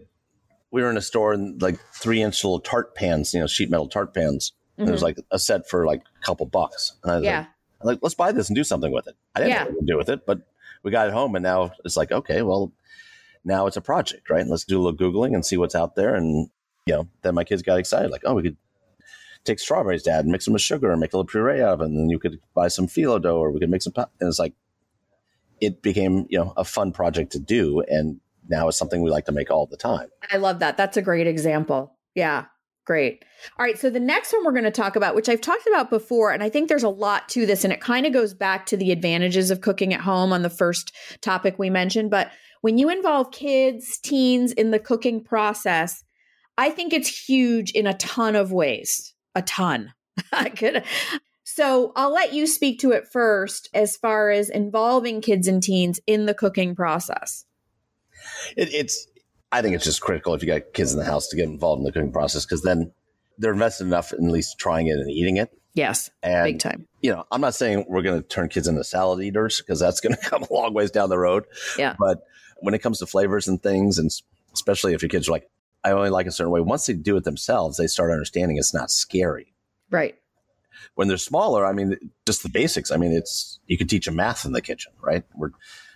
[0.72, 3.70] we were in a store and like three inch little tart pans, you know, sheet
[3.70, 4.52] metal tart pans.
[4.78, 5.06] And It was mm-hmm.
[5.06, 6.94] like a set for like a couple bucks.
[7.04, 7.38] And I was yeah.
[7.40, 7.48] like,
[7.82, 9.16] like, let's buy this and do something with it.
[9.36, 9.64] I didn't Yeah.
[9.64, 10.42] know what to do with it, but
[10.84, 12.74] we got it home and now it's like, okay, well,
[13.46, 14.46] now it's a project, right?
[14.46, 16.16] Let's do a little Googling and see what's out there.
[16.16, 16.50] And,
[16.90, 18.58] you know, then my kids got excited, like, oh, we could
[19.44, 21.86] take strawberries, dad, and mix them with sugar and make a little puree of it.
[21.86, 24.40] And then you could buy some phyllo dough or we could make some, and it's
[24.40, 24.54] like,
[25.62, 27.82] it became, you know, a fun project to do.
[27.88, 30.08] And now it's something we like to make all the time.
[30.32, 30.78] I love that.
[30.78, 31.96] That's a great example.
[32.16, 32.46] Yeah,
[32.86, 33.24] great.
[33.60, 33.78] All right.
[33.78, 36.42] So the next one we're going to talk about, which I've talked about before, and
[36.42, 38.92] I think there's a lot to this, and it kind of goes back to the
[38.92, 42.10] advantages of cooking at home on the first topic we mentioned.
[42.10, 46.04] But when you involve kids, teens in the cooking process,
[46.60, 49.14] I think it's huge in a ton of ways.
[49.34, 49.94] A ton.
[50.34, 50.84] I could.
[51.46, 56.00] So I'll let you speak to it first as far as involving kids and teens
[56.06, 57.46] in the cooking process.
[58.58, 59.08] it, it's
[59.52, 61.80] I think it's just critical if you got kids in the house to get involved
[61.80, 62.92] in the cooking process because then
[63.38, 65.50] they're invested enough in at least trying it and eating it.
[65.76, 66.88] Yes, And big time.
[67.02, 70.02] you know, I'm not saying we're going to turn kids into salad eaters because that's
[70.02, 71.46] going to come a long ways down the road.
[71.78, 71.96] Yeah.
[71.98, 72.20] But
[72.58, 74.12] when it comes to flavors and things, and
[74.54, 75.50] especially if your kids are like,
[75.84, 76.62] I only like a certain way.
[76.62, 79.54] Once they do it themselves, they start understanding it's not scary.
[79.90, 80.16] Right.
[80.96, 82.92] When they're smaller, I mean, just the basics.
[82.92, 85.24] I mean, it's you can teach them math in the kitchen, right?
[85.36, 85.52] We're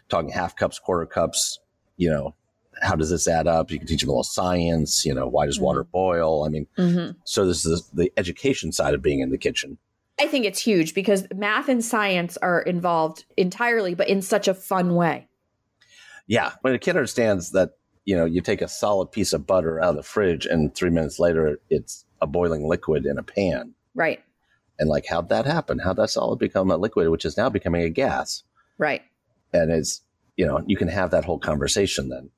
[0.10, 1.60] talking half cups, quarter cups.
[1.98, 2.36] You know,
[2.82, 3.72] how does this add up?
[3.72, 5.06] You can teach them a little science.
[5.06, 6.46] You know, why does water boil?
[6.46, 7.18] I mean, Mm-hmm.
[7.26, 9.78] so this is the education side of being in the kitchen.
[10.20, 14.54] I think it's huge because math and science are involved entirely, but in such a
[14.54, 15.28] fun way.
[16.28, 17.72] Yeah, when a kid understands that,
[18.06, 20.90] you know, you take a solid piece of butter out of the fridge and three
[20.90, 23.74] minutes later it's a boiling liquid in a pan.
[23.96, 24.24] Right.
[24.80, 25.80] And like, how'd that happen?
[25.80, 28.44] How'd that solid become a liquid, which is now becoming a gas?
[28.78, 29.04] Right.
[29.54, 30.02] And it's,
[30.36, 32.30] you know, you can have that whole conversation then.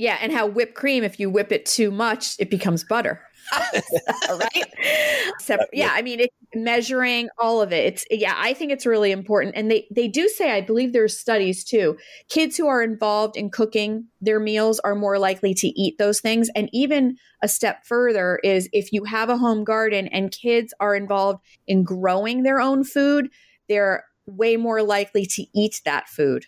[0.00, 0.16] Yeah.
[0.18, 3.20] And how whipped cream, if you whip it too much, it becomes butter.
[4.30, 4.64] right.
[5.40, 5.90] Sep- yeah.
[5.92, 7.84] I mean, it's measuring all of it.
[7.84, 9.56] It's, yeah, I think it's really important.
[9.56, 11.98] And they, they do say, I believe there's studies too.
[12.30, 16.48] Kids who are involved in cooking their meals are more likely to eat those things.
[16.56, 20.96] And even a step further is if you have a home garden and kids are
[20.96, 23.28] involved in growing their own food,
[23.68, 26.46] they're way more likely to eat that food.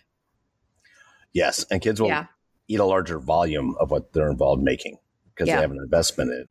[1.33, 1.65] Yes.
[1.69, 2.25] And kids will Yeah.
[2.73, 4.97] Eat a larger volume of what they're involved making
[5.33, 5.57] because Yeah.
[5.57, 6.49] they have an investment in it.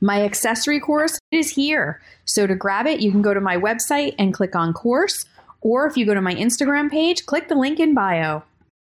[0.00, 2.00] My accessory course is here.
[2.24, 5.26] So to grab it, you can go to my website and click on course,
[5.60, 8.44] or if you go to my Instagram page, click the link in bio.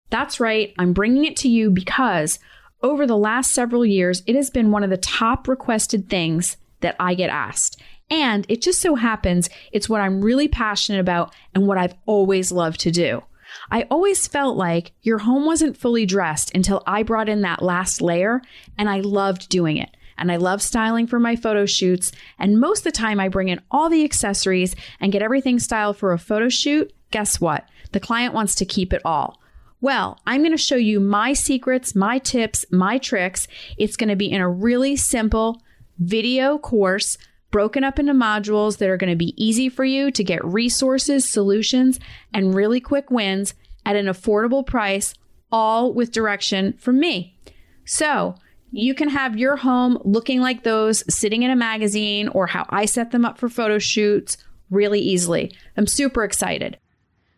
[0.10, 2.40] That's right, I'm bringing it to you because
[2.82, 6.96] over the last several years, it has been one of the top requested things that
[7.00, 7.82] I get asked.
[8.10, 12.52] And it just so happens it's what I'm really passionate about and what I've always
[12.52, 13.24] loved to do.
[13.72, 18.02] I always felt like your home wasn't fully dressed until I brought in that last
[18.02, 18.42] layer,
[18.78, 19.96] and I loved doing it.
[20.18, 22.12] And I love styling for my photo shoots.
[22.40, 25.98] And most of the time, I bring in all the accessories and get everything styled
[25.98, 26.94] for a photo shoot.
[27.12, 27.68] Guess what?
[27.92, 29.42] The client wants to keep it all.
[29.82, 33.48] Well, I'm going to show you my secrets, my tips, my tricks.
[33.78, 35.62] It's going to be in a really simple
[36.00, 37.18] video course
[37.56, 41.24] broken up into modules that are going to be easy for you to get resources,
[41.24, 42.02] solutions,
[42.34, 43.54] and really quick wins
[43.86, 45.14] at an affordable price,
[45.54, 47.40] all with direction from me.
[47.86, 48.36] So,
[48.72, 52.84] you can have your home looking like those sitting in a magazine or how I
[52.84, 54.36] set them up for photo shoots
[54.70, 55.56] really easily.
[55.78, 56.78] I'm super excited.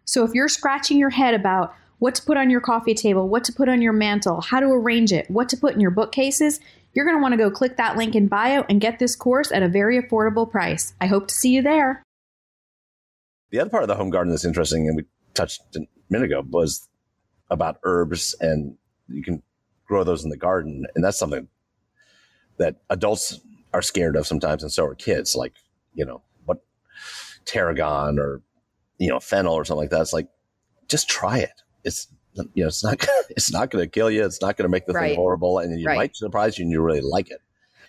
[0.04, 3.44] So if you're scratching your head about what to put on your coffee table, what
[3.44, 6.60] to put on your mantle, how to arrange it, what to put in your bookcases,
[6.98, 9.52] you're going to want to go click that link in bio and get this course
[9.52, 10.96] at a very affordable price.
[11.00, 12.02] I hope to see you there.
[13.52, 15.04] The other part of the home garden that's interesting, and we
[15.36, 16.90] touched a minute ago, was
[17.52, 18.76] about herbs, and
[19.08, 19.44] you can
[19.86, 20.88] grow those in the garden.
[20.96, 21.48] And that's something
[22.58, 23.42] that adults
[23.76, 25.36] are scared of sometimes, and so are kids.
[25.36, 25.54] Like,
[25.94, 26.64] you know, what
[27.46, 28.42] tarragon or,
[28.98, 30.02] you know, fennel or something like that.
[30.02, 30.30] It's like,
[30.88, 31.62] just try it.
[31.84, 32.08] It's,
[32.54, 34.24] you know, it's not, it's not going to kill you.
[34.26, 35.10] It's not going to make the Right.
[35.10, 35.60] thing horrible.
[35.60, 35.96] And you Right.
[35.98, 37.40] might surprise you and you really like it.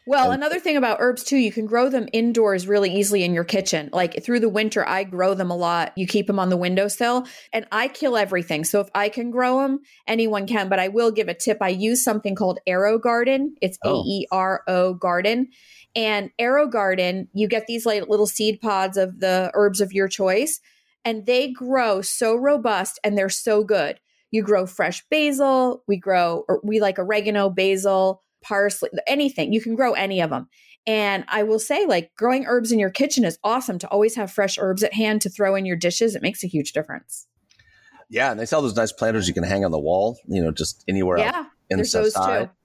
[0.07, 3.35] Well, And- another thing about herbs too, you can grow them indoors really easily in
[3.35, 3.91] your kitchen.
[3.93, 5.93] Like through the winter, I grow them a lot.
[5.97, 8.65] You keep them on the windowsill, and I kill everything.
[8.65, 10.71] So if I can grow them, anyone can.
[10.71, 11.59] But I will give a tip.
[11.61, 13.49] I use something called AeroGarden.
[13.61, 14.01] It's oh.
[14.01, 14.73] A E R O Oh.
[14.73, 15.49] E R O Garden.
[15.95, 20.61] And AeroGarden, you get these like little seed pods of the herbs of your choice,
[21.05, 24.01] and they grow so robust and they're so good.
[24.31, 25.83] You grow fresh basil.
[25.89, 29.53] We grow, or we like oregano, basil, parsley, anything.
[29.53, 30.49] You can grow any of them.
[30.87, 34.31] And I will say, like, growing herbs in your kitchen is awesome to always have
[34.31, 36.15] fresh herbs at hand to throw in your dishes.
[36.15, 37.27] It makes a huge difference.
[38.09, 38.31] Yeah.
[38.31, 40.83] And they sell those nice planters you can hang on the wall, you know, just
[40.89, 41.45] anywhere Yeah.
[41.69, 41.77] inside.
[41.79, 42.21] there's those too.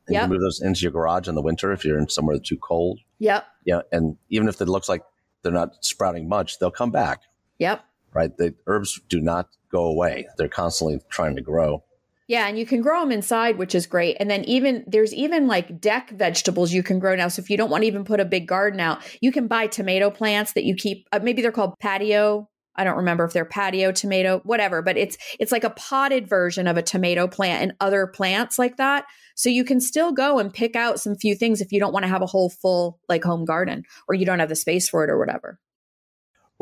[0.08, 2.38] And you can move those into your garage in the winter if you're in somewhere
[2.40, 3.00] too cold.
[3.20, 3.46] Yep.
[3.66, 3.82] Yeah.
[3.92, 5.02] And even if it looks like
[5.42, 7.24] they're not sprouting much, they'll come back.
[7.60, 7.84] Yep.
[8.14, 8.36] right?
[8.38, 10.28] The herbs do not go away.
[10.38, 11.84] They're constantly trying to grow.
[12.28, 14.16] Yeah, and you can grow them inside, which is great.
[14.20, 17.28] And then even there's even like deck vegetables you can grow now.
[17.28, 19.68] So if you don't want to even put a big garden out, you can buy
[19.68, 21.08] tomato plants that you keep.
[21.12, 22.50] Uh, maybe they're called patio.
[22.76, 24.82] I don't remember if they're patio tomato, whatever.
[24.82, 28.78] But it's it's like a potted version of a tomato plant and other plants like
[28.78, 29.04] that.
[29.36, 32.04] So you can still go and pick out some few things if you don't want
[32.04, 35.04] to have a whole full like home garden or you don't have the space for
[35.04, 35.60] it or whatever.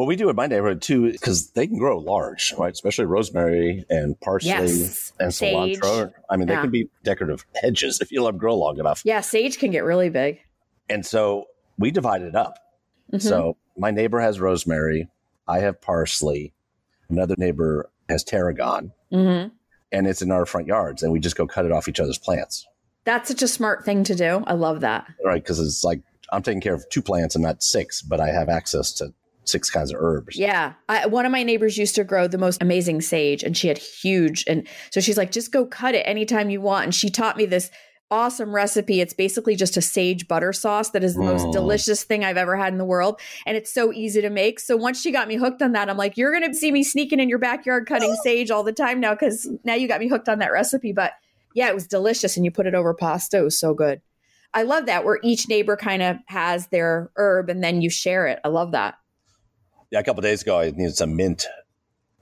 [0.01, 2.73] What we do in my neighborhood too, because they can grow large, right?
[2.73, 5.77] Especially rosemary and parsley Yes, and sage.
[5.79, 6.11] cilantro.
[6.27, 9.03] I mean, they can be decorative hedges if you let them grow long enough.
[9.05, 10.39] Yeah, sage can get really big.
[10.89, 11.45] And so
[11.77, 12.57] we divide it up.
[13.13, 13.21] Mhm.
[13.21, 15.07] So my neighbor has rosemary.
[15.47, 16.51] I have parsley.
[17.07, 18.93] Another neighbor has tarragon.
[19.13, 19.51] Mhm.
[19.91, 21.03] And it's in our front yards.
[21.03, 22.65] And we just go cut it off each other's plants,
[23.03, 24.43] That's such a smart thing to do.
[24.47, 25.05] I love that.
[25.23, 25.43] right?
[25.43, 28.49] Because it's like I'm taking care of two plants and not six, but I have
[28.49, 30.37] access to six kinds of herbs.
[30.37, 30.73] Yeah.
[30.87, 33.77] I, one of my neighbors used to grow the most amazing sage and she had
[33.77, 34.43] huge.
[34.47, 36.85] And so she's like, just go cut it anytime you want.
[36.85, 37.71] And she taught me this
[38.11, 38.99] awesome recipe.
[39.01, 41.53] It's basically just a sage butter sauce that is the most Mm.
[41.53, 43.19] delicious thing I've ever had in the world.
[43.45, 44.59] And it's so easy to make.
[44.59, 46.83] So once she got me hooked on that, I'm like, you're going to see me
[46.83, 50.09] sneaking in your backyard cutting sage all the time now because now you got me
[50.09, 50.91] hooked on that recipe.
[50.91, 51.13] But
[51.55, 52.35] yeah, it was delicious.
[52.35, 53.37] And you put it over pasta.
[53.37, 54.01] It was so good.
[54.53, 58.27] I love that where each neighbor kind of has their herb and then you share
[58.27, 58.39] it.
[58.43, 58.95] I love that.
[59.91, 61.47] Yeah, a couple days ago, I needed some mint,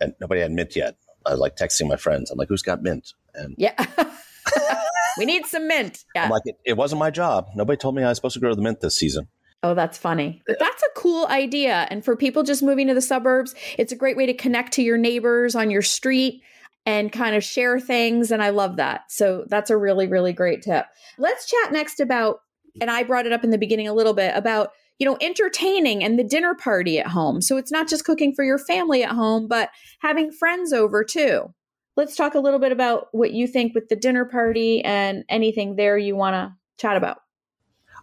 [0.01, 0.97] and nobody had mint yet.
[1.25, 2.31] I was like texting my friends.
[2.31, 3.73] I'm like, "Who's got mint?" And Yeah.
[5.17, 6.03] we need some mint.
[6.15, 6.23] Yeah.
[6.23, 7.49] I'm like, it, "It wasn't my job.
[7.55, 9.27] Nobody told me I was supposed to grow the mint this season."
[9.63, 10.41] oh, that's funny.
[10.47, 11.87] But that's a cool idea.
[11.89, 14.81] And for people just moving to the suburbs, it's a great way to connect to
[14.81, 16.41] your neighbors on your street
[16.85, 18.31] and kind of share things.
[18.31, 19.11] And I love that.
[19.11, 20.85] So that's a really, really great tip.
[21.17, 22.41] Let's chat next about,
[22.79, 26.03] and I brought it up in the beginning a little bit about, you know, entertaining
[26.03, 27.41] and the dinner party at home.
[27.41, 31.53] So it's not just cooking for your family at home, but having friends over too.
[31.95, 35.75] Let's talk a little bit about what you think with the dinner party and anything
[35.75, 37.21] there you want to chat about.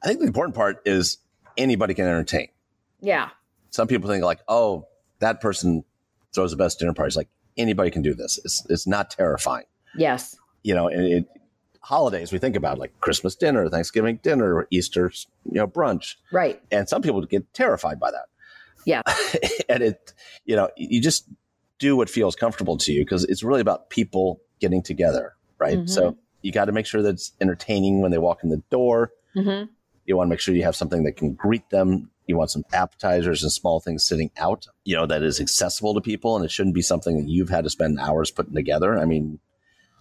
[0.03, 1.19] I think the important part is
[1.57, 2.49] anybody can entertain.
[3.01, 3.31] Yeah.
[3.71, 4.87] Some people think like, "Oh,
[5.21, 5.85] that person
[6.35, 8.39] throws the best dinner parties." Like anybody can do this.
[8.45, 9.65] It's it's not terrifying,
[9.97, 10.37] Yes.
[10.63, 10.89] you know.
[10.89, 11.29] And it,
[11.87, 15.13] holidays we think about like Christmas dinner, Thanksgiving dinner, Easter,
[15.45, 16.61] you know, brunch, Right.
[16.73, 18.25] and some people get terrified by that.
[18.85, 19.03] Yeah.
[19.69, 20.13] and it,
[20.45, 21.29] you know, you just
[21.79, 25.79] do what feels comfortable to you because it's really about people getting together, right?
[25.79, 25.89] Mhm.
[25.89, 29.13] So you got to make sure that it's entertaining when they walk in the door.
[29.37, 29.71] Mm-hmm.
[30.07, 32.11] You want to make sure you have something that can greet them.
[32.27, 36.01] You want some appetizers and small things sitting out, you know, that is accessible to
[36.01, 36.35] people.
[36.37, 38.99] And it shouldn't be something that you've had to spend hours putting together.
[38.99, 39.39] I mean,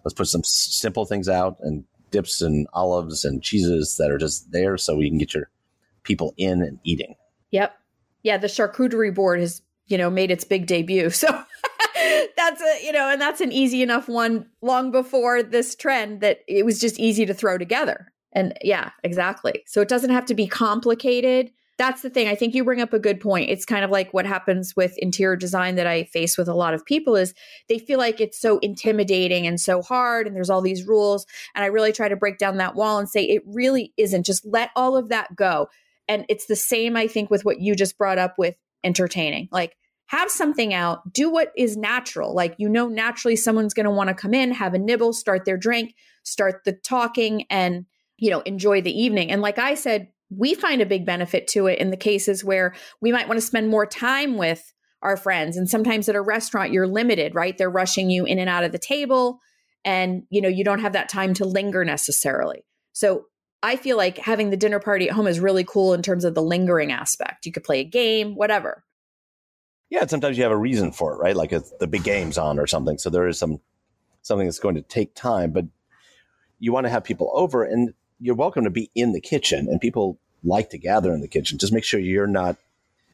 [0.05, 4.51] let's put some simple things out and dips and olives and cheeses that are just
[4.51, 5.49] there so you can get your
[6.03, 7.15] people in and eating.
[7.51, 7.75] Yep.
[8.23, 11.09] Yeah, the charcuterie board has, you know, made its big debut.
[11.97, 16.21] So that's a, you know, and that's an easy enough one long before this trend
[16.21, 18.11] that it was just easy to throw together.
[18.33, 19.63] And yeah, exactly.
[19.65, 22.27] So it doesn't have to be complicated, that's the thing.
[22.27, 23.49] I think you bring up a good point.
[23.49, 26.73] It's kind of like what happens with interior design that I face with a lot
[26.73, 27.33] of people is
[27.67, 31.63] they feel like it's so intimidating and so hard and there's all these rules and
[31.63, 34.25] I really try to break down that wall and say it really isn't.
[34.25, 35.67] Just let all of that go.
[36.07, 39.49] And it's the same I think with what you just brought up with entertaining.
[39.51, 39.75] Like
[40.07, 42.33] have something out, do what is natural.
[42.33, 45.43] Like you know naturally someone's going to want to come in, have a nibble, start
[45.43, 47.85] their drink, start the talking and
[48.17, 49.29] you know enjoy the evening.
[49.29, 52.73] And like I said we find a big benefit to it in the cases where
[53.01, 56.71] we might want to spend more time with our friends and sometimes at a restaurant
[56.71, 57.57] you're limited right?
[57.57, 59.39] They're rushing you in and out of the table
[59.83, 62.65] and you know you don't have that time to linger necessarily.
[62.93, 63.25] So
[63.63, 66.33] i feel like having the dinner party at home is really cool in terms of
[66.33, 67.45] the lingering aspect.
[67.45, 68.83] You could play a game whatever.
[69.89, 71.35] Yeah sometimes you have a reason for it right?
[71.35, 73.59] Like the big game's on or something so there is some
[74.23, 75.65] something that's going to take time but
[76.57, 79.79] you want to have people over and you're welcome to be in the kitchen and
[79.81, 81.57] people like to gather in the kitchen.
[81.57, 82.57] Just make sure you're not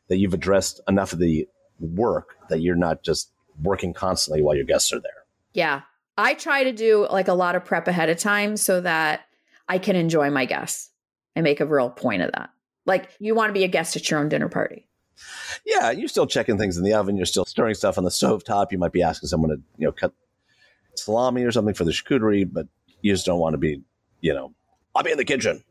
[0.07, 1.47] that you've addressed enough of the
[1.79, 5.25] work that you're not just working constantly while your guests are there.
[5.53, 5.81] Yeah.
[6.17, 9.21] I try to do like a lot of prep ahead of time so that
[9.67, 10.89] I can enjoy my guests
[11.35, 12.49] and make a real point of that.
[12.85, 14.87] Like you want to be a guest at your own dinner party.
[15.65, 17.15] Yeah, you're still checking things in the oven.
[17.15, 18.71] You're still stirring stuff on the stove top.
[18.71, 20.13] You might be asking someone to, you know, cut
[20.95, 22.67] salami or something for the charcuterie, but
[23.01, 23.81] you just don't want to be,
[24.19, 24.53] you know,
[24.95, 25.63] I'll be in the kitchen.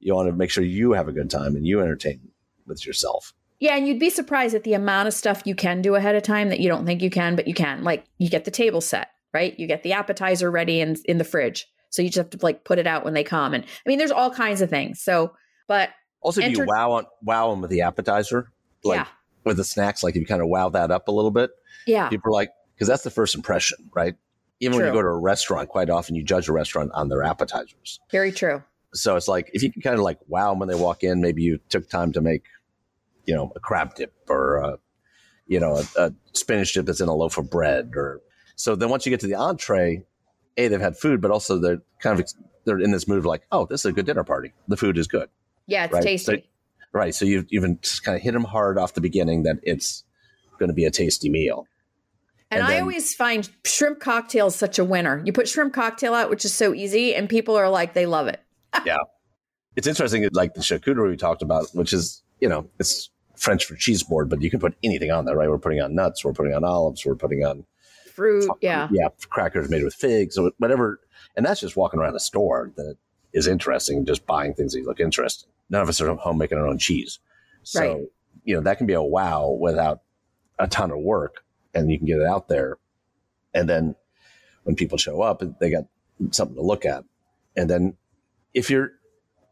[0.00, 2.20] You want to make sure you have a good time and you entertain
[2.66, 3.32] with yourself.
[3.60, 6.22] Yeah, and you'd be surprised at the amount of stuff you can do ahead of
[6.22, 7.84] time that you don't think you can, but you can.
[7.84, 9.58] Like you get the table set, right?
[9.58, 11.66] You get the appetizer ready in in the fridge.
[11.90, 13.54] So you just have to like put it out when they come.
[13.54, 15.00] And I mean, there's all kinds of things.
[15.00, 15.34] So,
[15.68, 18.50] but also, enter- you wow on, wow them with the appetizer,
[18.82, 19.06] like yeah.
[19.44, 21.50] with the snacks, like you kind of wow that up a little bit,
[21.86, 24.14] yeah, people are like, because that's the first impression, right?
[24.60, 24.86] Even true.
[24.86, 28.00] when you go to a restaurant, quite often you judge a restaurant on their appetizers.
[28.10, 28.62] Very true.
[28.94, 31.20] So it's like if you can kind of like wow them when they walk in,
[31.20, 32.44] maybe you took time to make,
[33.26, 34.78] you know, a crab dip or a,
[35.46, 38.20] you know, a, a spinach dip that's in a loaf of bread or
[38.56, 40.04] so then once you get to the entree,
[40.56, 42.26] a they've had food, but also they're kind of
[42.64, 44.52] they're in this mood of like, oh, this is a good dinner party.
[44.68, 45.28] The food is good.
[45.66, 46.02] Yeah, it's right?
[46.02, 46.36] tasty.
[46.36, 46.42] So,
[46.92, 47.14] right.
[47.14, 50.04] So you've even kind of hit them hard off the beginning that it's
[50.58, 51.66] going to be a tasty meal.
[52.50, 55.22] And, and I always find shrimp cocktails such a winner.
[55.24, 58.28] You put shrimp cocktail out, which is so easy, and people are like, they love
[58.28, 58.40] it
[58.86, 58.98] yeah.
[59.76, 63.74] It's interesting, like the charcuterie we talked about, which is, you know, it's French for
[63.74, 65.48] cheese board, but you can put anything on there, right?
[65.48, 67.64] We're putting on nuts, we're putting on olives, we're putting on
[68.12, 68.88] fruit, yeah.
[68.92, 71.00] Yeah, crackers made with figs, or whatever.
[71.36, 72.96] And that's just walking around a store that
[73.32, 75.50] is interesting, just buying things that look interesting.
[75.70, 77.18] None of us are home making our own cheese.
[77.64, 78.04] So, right.
[78.44, 80.02] you know, that can be a wow without
[80.58, 81.43] a ton of work
[81.74, 82.78] and you can get it out there.
[83.52, 83.94] And then
[84.64, 85.84] when people show up, they got
[86.30, 87.04] something to look at.
[87.56, 87.96] And then
[88.52, 88.92] if you're,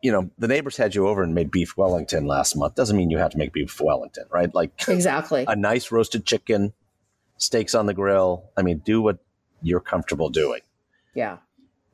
[0.02, 3.10] you know, the neighbors had you over and made beef Wellington last month, doesn't mean
[3.10, 4.52] you have to make beef Wellington, right?
[4.54, 6.72] Like exactly a nice roasted chicken,
[7.36, 8.50] steaks on the grill.
[8.56, 9.18] I mean, do what
[9.62, 10.60] you're comfortable doing.
[11.14, 11.38] Yeah.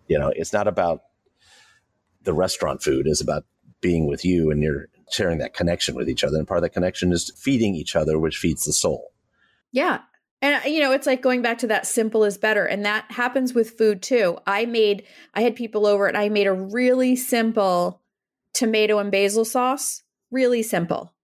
[0.06, 1.02] You know, it's not about
[2.22, 3.44] the restaurant food, it's about
[3.80, 6.36] being with you and you're sharing that connection with each other.
[6.36, 9.12] And part of that connection is feeding each other, which feeds the soul.
[9.72, 10.00] Yeah.
[10.40, 12.64] And uh, you know, it's like going back to that simple is better.
[12.64, 14.38] And that happens with food too.
[14.46, 18.02] I made I had people over and I made a really simple
[18.54, 21.14] tomato and basil sauce, really simple.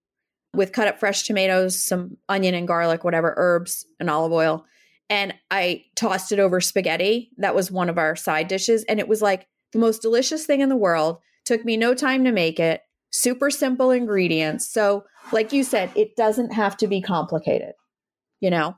[0.54, 4.64] With cut up fresh tomatoes, some onion and garlic, whatever, herbs and olive oil.
[5.10, 7.30] And I tossed it over spaghetti.
[7.38, 10.60] That was one of our side dishes and it was like the most delicious thing
[10.60, 11.18] in the world.
[11.44, 12.80] Took me no time to make it.
[13.10, 14.68] Super simple ingredients.
[14.68, 17.74] So, like you said, it doesn't have to be complicated.
[18.40, 18.76] You know?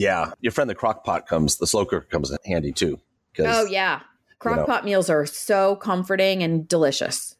[0.00, 2.98] Yeah, your friend the crock pot comes, the slow cooker comes in handy too.
[3.38, 4.00] Oh yeah,
[4.38, 7.36] crock you know, pot meals are so comforting and delicious.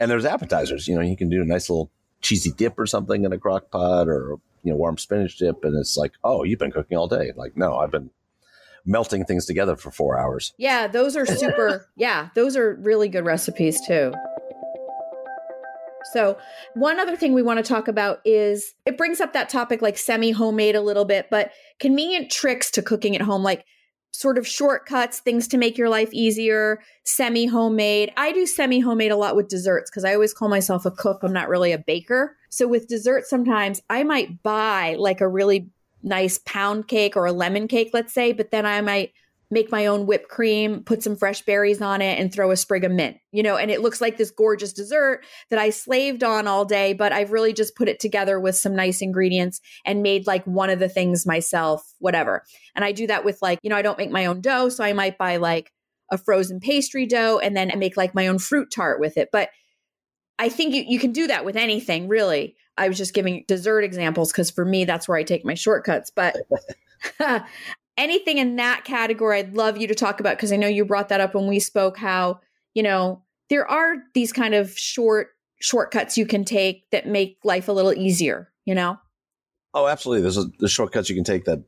[0.00, 0.88] And there's appetizers.
[0.88, 1.88] You know, you can do a nice little
[2.20, 5.78] cheesy dip or something in a crock pot, or you know, warm spinach dip, and
[5.78, 7.30] it's like, oh, you've been cooking all day.
[7.36, 8.10] Like, no, I've been
[8.84, 10.52] melting things together for four hours.
[10.58, 11.86] Yeah, those are super.
[11.96, 14.12] yeah, those are really good recipes too.
[16.12, 16.38] So,
[16.74, 19.98] one other thing we want to talk about is it brings up that topic like
[19.98, 23.64] semi homemade a little bit, but convenient tricks to cooking at home, like
[24.12, 28.12] sort of shortcuts, things to make your life easier, semi homemade.
[28.16, 31.20] I do semi homemade a lot with desserts because I always call myself a cook.
[31.22, 32.36] I'm not really a baker.
[32.48, 35.70] So, with desserts, sometimes I might buy like a really
[36.02, 39.12] nice pound cake or a lemon cake, let's say, but then I might
[39.50, 42.84] make my own whipped cream, put some fresh berries on it, and throw a sprig
[42.84, 46.46] of mint, you know, and it looks like this gorgeous dessert that I slaved on
[46.46, 50.26] all day, but I've really just put it together with some nice ingredients and made
[50.26, 52.44] like one of the things myself, whatever.
[52.76, 54.84] And I do that with like, you know, I don't make my own dough, so
[54.84, 55.72] I might buy like
[56.12, 59.30] a frozen pastry dough and then make like my own fruit tart with it.
[59.32, 59.50] But
[60.38, 62.56] I think you, you can do that with anything, really.
[62.78, 66.10] I was just giving dessert examples because for me, that's where I take my shortcuts.
[66.10, 66.36] But
[68.00, 71.10] anything in that category, I'd love you to talk about because I know you brought
[71.10, 72.40] that up when we spoke how,
[72.74, 75.28] you know, there are these kind of short
[75.60, 78.98] shortcuts you can take that make life a little easier, you know?
[79.74, 80.22] Oh, absolutely.
[80.22, 81.62] There's, a, there's shortcuts you can take that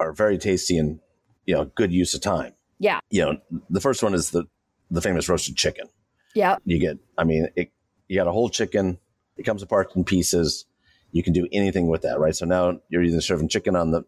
[0.00, 0.98] are very tasty and,
[1.44, 2.54] you know, good use of time.
[2.78, 3.00] Yeah.
[3.10, 3.36] You know,
[3.68, 4.44] the first one is the,
[4.90, 5.88] the famous roasted chicken.
[6.34, 6.56] Yeah.
[6.64, 7.70] You get, I mean, it,
[8.08, 8.98] you got a whole chicken,
[9.36, 10.64] it comes apart in pieces.
[11.12, 12.34] You can do anything with that, right?
[12.34, 14.04] So now you're either serving chicken on the,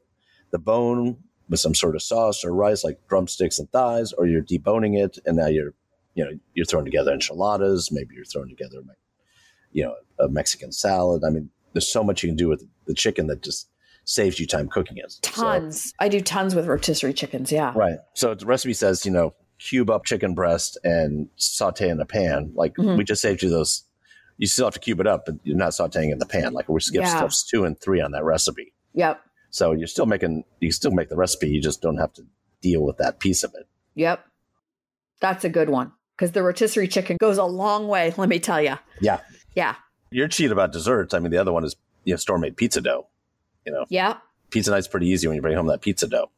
[0.50, 1.16] the bone
[1.48, 5.18] with some sort of sauce or rice, like drumsticks and thighs, or you're deboning it
[5.24, 5.74] and now you're,
[6.14, 7.90] you know, you're throwing together enchiladas.
[7.90, 8.82] Maybe you're throwing together,
[9.72, 11.22] you know, a Mexican salad.
[11.24, 13.68] I mean, there's so much you can do with the chicken that just
[14.04, 15.14] saves you time cooking it.
[15.22, 15.84] Tons.
[15.84, 17.52] So, I do tons with rotisserie chickens.
[17.52, 17.72] Yeah.
[17.76, 17.98] Right.
[18.14, 22.52] So the recipe says, you know, cube up chicken breast and saute in a pan.
[22.54, 22.96] Like mm-hmm.
[22.96, 23.84] we just saved you those.
[24.38, 26.52] You still have to cube it up, but you're not sauteing in the pan.
[26.52, 27.16] Like we skip yeah.
[27.16, 28.72] steps two and three on that recipe.
[28.94, 29.20] Yep.
[29.50, 31.48] So you're still making, you still make the recipe.
[31.48, 32.26] You just don't have to
[32.60, 33.66] deal with that piece of it.
[33.94, 34.24] Yep.
[35.20, 38.12] That's a good one because the rotisserie chicken goes a long way.
[38.16, 38.78] Let me tell you.
[39.00, 39.20] Yeah.
[39.54, 39.76] Yeah.
[40.10, 41.14] You're cheating about desserts.
[41.14, 43.08] I mean, the other one is you know store made pizza dough.
[43.66, 43.84] You know.
[43.88, 44.18] Yeah.
[44.50, 46.30] Pizza night's pretty easy when you bring home that pizza dough.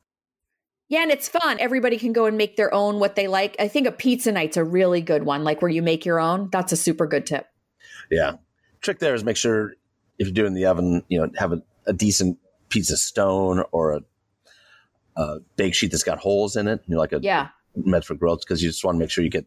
[0.88, 1.60] Yeah, and it's fun.
[1.60, 3.54] Everybody can go and make their own what they like.
[3.60, 6.48] I think a pizza night's a really good one, like where you make your own.
[6.50, 7.46] That's a super good tip.
[8.10, 8.32] Yeah.
[8.80, 9.74] Trick there is make sure
[10.18, 12.38] if you're doing the oven, you know, have a, a decent
[12.70, 14.00] pizza stone or a,
[15.16, 16.82] a, bake sheet that's got holes in it.
[16.86, 17.48] You know, like a yeah.
[17.76, 19.46] meant for grills because you just want to make sure you get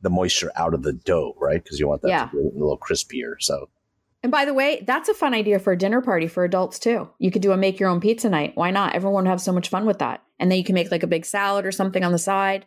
[0.00, 1.62] the moisture out of the dough, right?
[1.62, 2.26] Because you want that yeah.
[2.26, 3.34] to be a little crispier.
[3.40, 3.68] So
[4.22, 7.08] and by the way, that's a fun idea for a dinner party for adults too.
[7.18, 8.52] You could do a make your own pizza night.
[8.54, 8.94] Why not?
[8.94, 10.22] Everyone would have so much fun with that.
[10.38, 12.66] And then you can make like a big salad or something on the side.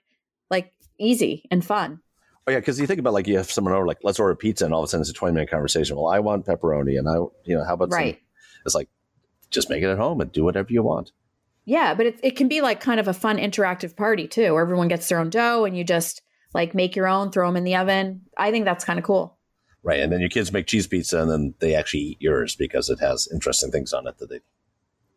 [0.50, 2.02] Like easy and fun.
[2.48, 4.66] Oh yeah, because you think about like you have someone over, like let's order pizza,
[4.66, 5.96] and all of a sudden it's a twenty minute conversation.
[5.96, 8.16] Well, I want pepperoni, and I, you know, how about right?
[8.16, 8.22] Some,
[8.68, 8.90] it's like
[9.56, 11.12] just make it at home and do whatever you want.
[11.66, 14.62] Yeah, but it it can be like kind of a fun interactive party too, where
[14.62, 16.22] everyone gets their own dough and you just
[16.54, 18.22] like make your own, throw them in the oven.
[18.38, 19.38] I think that's kind of cool.
[19.84, 20.00] Right.
[20.00, 23.00] And then your kids make cheese pizza and then they actually eat yours because it
[23.00, 24.40] has interesting things on it that they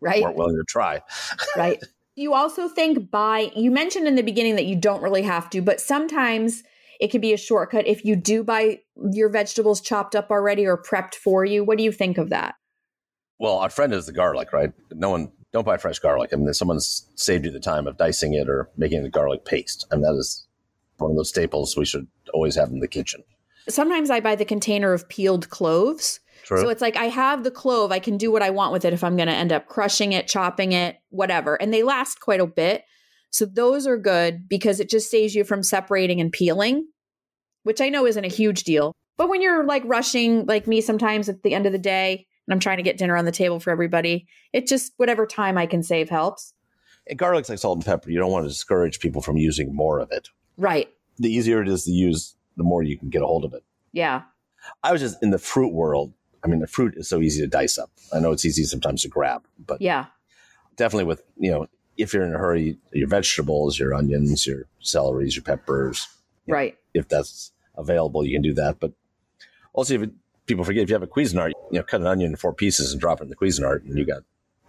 [0.00, 0.22] right.
[0.22, 1.00] weren't willing to try.
[1.56, 1.82] right.
[2.16, 5.62] You also think buy, you mentioned in the beginning that you don't really have to,
[5.62, 6.64] but sometimes
[7.00, 8.80] it can be a shortcut if you do buy
[9.12, 11.64] your vegetables chopped up already or prepped for you.
[11.64, 12.56] What do you think of that?
[13.38, 14.72] Well, our friend is the garlic, right?
[14.92, 16.30] No one, don't buy fresh garlic.
[16.32, 19.86] I mean, someone's saved you the time of dicing it or making the garlic paste.
[19.90, 20.46] I mean, that is
[20.98, 23.22] one of those staples we should always have in the kitchen
[23.68, 26.20] sometimes I buy the container of peeled cloves.
[26.44, 26.62] True.
[26.62, 28.92] So it's like I have the clove, I can do what I want with it
[28.92, 31.60] if I'm going to end up crushing it, chopping it, whatever.
[31.60, 32.84] And they last quite a bit.
[33.30, 36.86] So those are good because it just saves you from separating and peeling,
[37.64, 38.94] which I know isn't a huge deal.
[39.18, 42.54] But when you're like rushing, like me sometimes at the end of the day, and
[42.54, 45.66] I'm trying to get dinner on the table for everybody, it just, whatever time I
[45.66, 46.54] can save helps.
[47.06, 48.10] And garlic's like salt and pepper.
[48.10, 50.30] You don't want to discourage people from using more of it.
[50.56, 50.88] Right.
[51.18, 53.64] The easier it is to use the more you can get a hold of it.
[53.92, 54.22] Yeah.
[54.82, 56.14] I was just in the fruit world.
[56.42, 57.90] I mean, the fruit is so easy to dice up.
[58.14, 60.06] I know it's easy sometimes to grab, but yeah,
[60.76, 61.66] definitely with, you know,
[61.98, 66.08] if you're in a hurry, your vegetables, your onions, your celeries, your peppers,
[66.46, 66.72] right.
[66.94, 68.80] Know, if that's available, you can do that.
[68.80, 68.92] But
[69.74, 70.10] also, if it,
[70.48, 72.92] people forget, if you have a Cuisinart, you know, cut an onion in four pieces
[72.92, 74.22] and drop it in the Cuisinart, and you got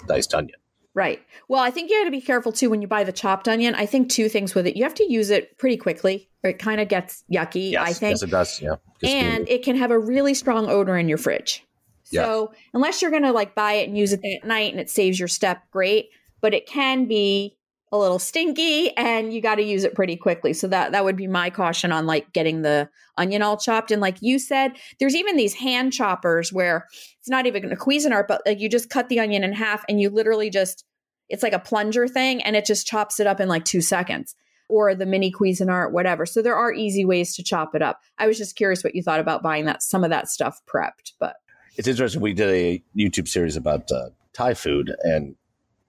[0.08, 0.58] diced onion.
[0.94, 1.22] Right.
[1.48, 3.76] Well, I think you have to be careful too when you buy the chopped onion.
[3.76, 4.76] I think two things with it.
[4.76, 7.72] You have to use it pretty quickly, or it kind of gets yucky.
[7.72, 8.12] Yes, I think.
[8.12, 8.62] Yes, it does.
[8.62, 8.76] Yeah.
[9.04, 11.66] and it can have a really strong odor in your fridge.
[12.04, 12.60] So yeah.
[12.74, 15.20] unless you're going to like buy it and use it at night and it saves
[15.20, 16.10] your step, great.
[16.42, 17.56] But it can be
[17.92, 20.54] a little stinky and you got to use it pretty quickly.
[20.54, 23.92] So that that would be my caution on like getting the onion all chopped.
[23.92, 26.88] And like you said, there's even these hand choppers where
[27.20, 30.00] it's not even a Cuisinart, but like you just cut the onion in half and
[30.00, 30.86] you literally just
[31.30, 34.36] it's like a plunger thing and it just chops it up in like two seconds
[34.68, 36.26] or the mini Cuisinart, whatever.
[36.26, 38.02] So there are easy ways to chop it up.
[38.20, 41.14] I was just curious what you thought about buying that some of that stuff prepped,
[41.20, 41.38] but
[41.76, 42.22] it's interesting.
[42.22, 45.36] We did a YouTube series about uh, Thai food, and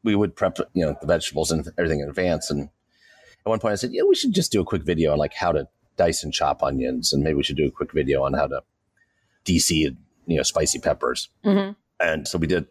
[0.02, 2.50] we would prep you know the vegetables and everything in advance.
[2.50, 2.68] And
[3.44, 5.34] at one point, I said, "Yeah, we should just do a quick video on like
[5.34, 8.34] how to dice and chop onions, and maybe we should do a quick video on
[8.34, 8.62] how to
[9.44, 9.96] deseed
[10.26, 11.72] you know spicy peppers." Mm-hmm.
[12.00, 12.66] And so we did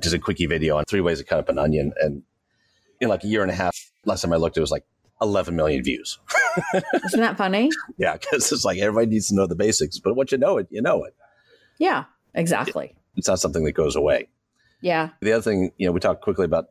[0.00, 1.92] just a quickie video on three ways to cut up an onion.
[2.00, 2.22] And
[3.00, 4.84] in like a year and a half, last time I looked, it was like
[5.20, 6.18] 11 million views.
[7.04, 7.70] Isn't that funny?
[7.98, 10.68] yeah, because it's like everybody needs to know the basics, but once you know it,
[10.70, 11.14] you know it.
[11.78, 12.04] Yeah,
[12.34, 12.86] exactly.
[12.86, 14.28] It, it's not something that goes away.
[14.82, 15.10] Yeah.
[15.20, 16.66] The other thing, you know, we talked quickly about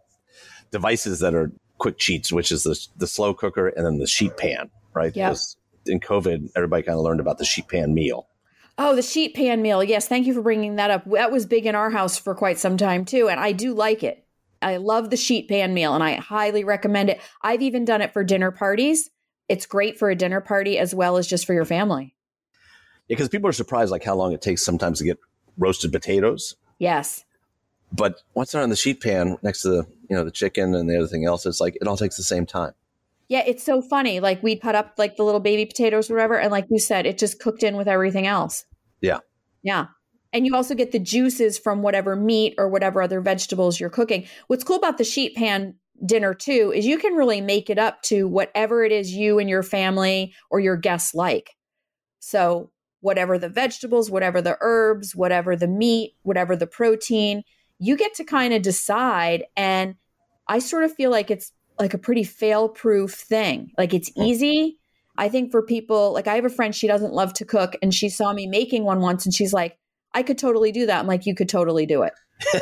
[0.70, 4.38] devices that are quick cheats, which is the, the slow cooker and then the sheet
[4.38, 5.16] pan, right?
[5.16, 5.34] Yeah.
[5.88, 8.28] In COVID, everybody kind of learned about the sheet pan meal.
[8.78, 9.84] Oh, the sheet pan meal.
[9.84, 11.09] Yes, thank you for bringing that up.
[11.09, 14.03] That was big in our house for quite some time too, and I do like
[14.03, 14.26] it.
[14.62, 17.20] I love the sheet pan meal and I highly recommend it.
[17.41, 19.09] I've even done it for dinner parties.
[19.49, 22.16] It's great for a dinner party as well as just for your family.
[23.07, 25.18] Yeah, because people are surprised like how long it takes sometimes to get
[25.57, 26.55] roasted potatoes.
[26.78, 27.26] Yes.
[27.92, 30.89] But once they're on the sheet pan next to the you know the chicken and
[30.89, 32.74] the other thing else, it's like it all takes the same time.
[33.28, 34.20] Yeah, it's so funny.
[34.20, 37.06] Like we cut up like the little baby potatoes, or whatever, and like you said,
[37.06, 38.66] it just cooked in with everything else.
[39.02, 39.20] Yeah.
[39.64, 39.88] Yeah.
[40.34, 44.28] And you also get the juices from whatever meat or whatever other vegetables you're cooking.
[44.48, 45.76] What's cool about the sheet pan
[46.06, 49.50] dinner too is you can really make it up to whatever it is you and
[49.50, 51.52] your family or your guests like.
[52.20, 52.72] So,
[53.02, 57.44] whatever the vegetables, whatever the herbs, whatever the meat, whatever the protein,
[57.82, 59.44] you get to kind of decide.
[59.58, 59.96] And
[60.48, 63.72] I sort of feel like it's like a pretty fail proof thing.
[63.78, 64.78] Like it's easy.
[65.18, 67.94] I think for people, like I have a friend, she doesn't love to cook, and
[67.94, 69.78] she saw me making one once, and she's like,
[70.14, 71.00] I could totally do that.
[71.00, 72.14] I'm like, you could totally do it.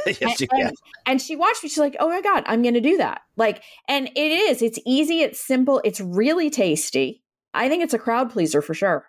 [0.22, 0.74] yes, you and, can.
[1.05, 1.70] and she watched me.
[1.70, 3.22] She's like, oh my God, I'm going to do that.
[3.36, 7.24] Like, and it is, it's easy, it's simple, it's really tasty.
[7.53, 9.05] I think it's a crowd pleaser for sure.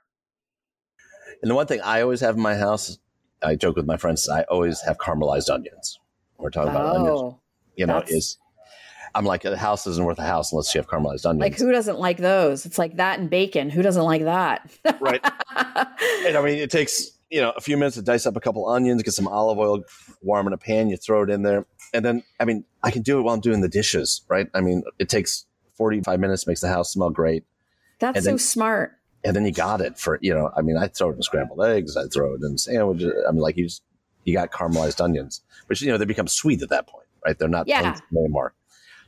[1.43, 2.99] And the one thing I always have in my house,
[3.43, 5.99] I joke with my friends, I always have caramelized onions.
[6.39, 7.19] We're talking about onions.
[7.21, 7.41] Oh,
[7.77, 8.39] You know, is
[9.15, 11.41] I'm like a house isn't worth a house unless you have caramelized onions.
[11.41, 12.65] like who doesn't like those?
[12.67, 13.71] It's like that and bacon.
[13.71, 14.71] Who doesn't like that?
[15.01, 15.21] Right.
[16.27, 18.67] And I mean, it takes you know a few minutes to dice up a couple
[18.69, 19.83] onions, get some olive oil
[20.23, 23.03] warm in a pan, you throw it in there, and then I mean, I can
[23.03, 24.49] do it while I'm doing the dishes, right?
[24.55, 27.45] I mean, it takes 45 minutes, makes the house smell great,
[27.99, 28.99] That's so smart.
[29.25, 30.51] And then you got it for you know.
[30.57, 33.13] I mean, I throw it in scrambled eggs, I throw it in sandwiches.
[33.29, 33.83] I mean, like you just
[34.25, 37.39] you got caramelized onions, but you know they become sweet at that point, right?
[37.39, 37.99] They're not Yeah.
[38.17, 38.55] anymore,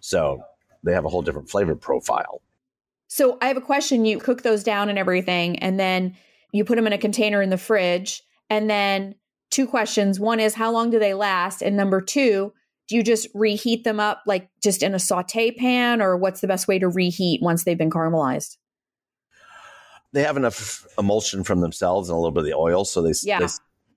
[0.00, 0.42] so
[0.82, 2.42] they have a whole different flavor profile.
[3.08, 4.04] So I have a question.
[4.04, 6.16] You cook those down and everything, and then
[6.52, 8.22] you put them in a container in the fridge.
[8.50, 9.14] And then
[9.50, 10.20] two questions.
[10.20, 11.62] One is how long do they last?
[11.62, 12.52] And number two,
[12.88, 16.48] do you just reheat them up like just in a saute pan, or what's the
[16.48, 18.56] best way to reheat once they've been caramelized?
[20.12, 23.12] They have enough emulsion from themselves and a little bit of the oil, so they,
[23.22, 23.40] Yeah.
[23.40, 23.46] they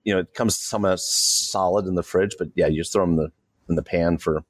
[0.04, 2.36] you know, it comes somewhat solid in the fridge.
[2.38, 3.32] But yeah, you just throw them in the
[3.68, 4.42] in the pan for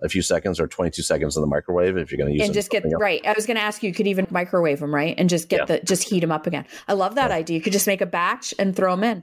[0.00, 2.54] a few seconds or 22 seconds in the microwave if you're going to use and
[2.54, 2.94] just get else.
[2.98, 3.24] right.
[3.26, 5.14] I was going to ask you, you could even microwave them, right?
[5.18, 5.64] And just get Yeah.
[5.66, 6.64] the just heat them up again.
[6.88, 7.56] I love that idea.
[7.56, 9.22] You could just make a batch and throw them in.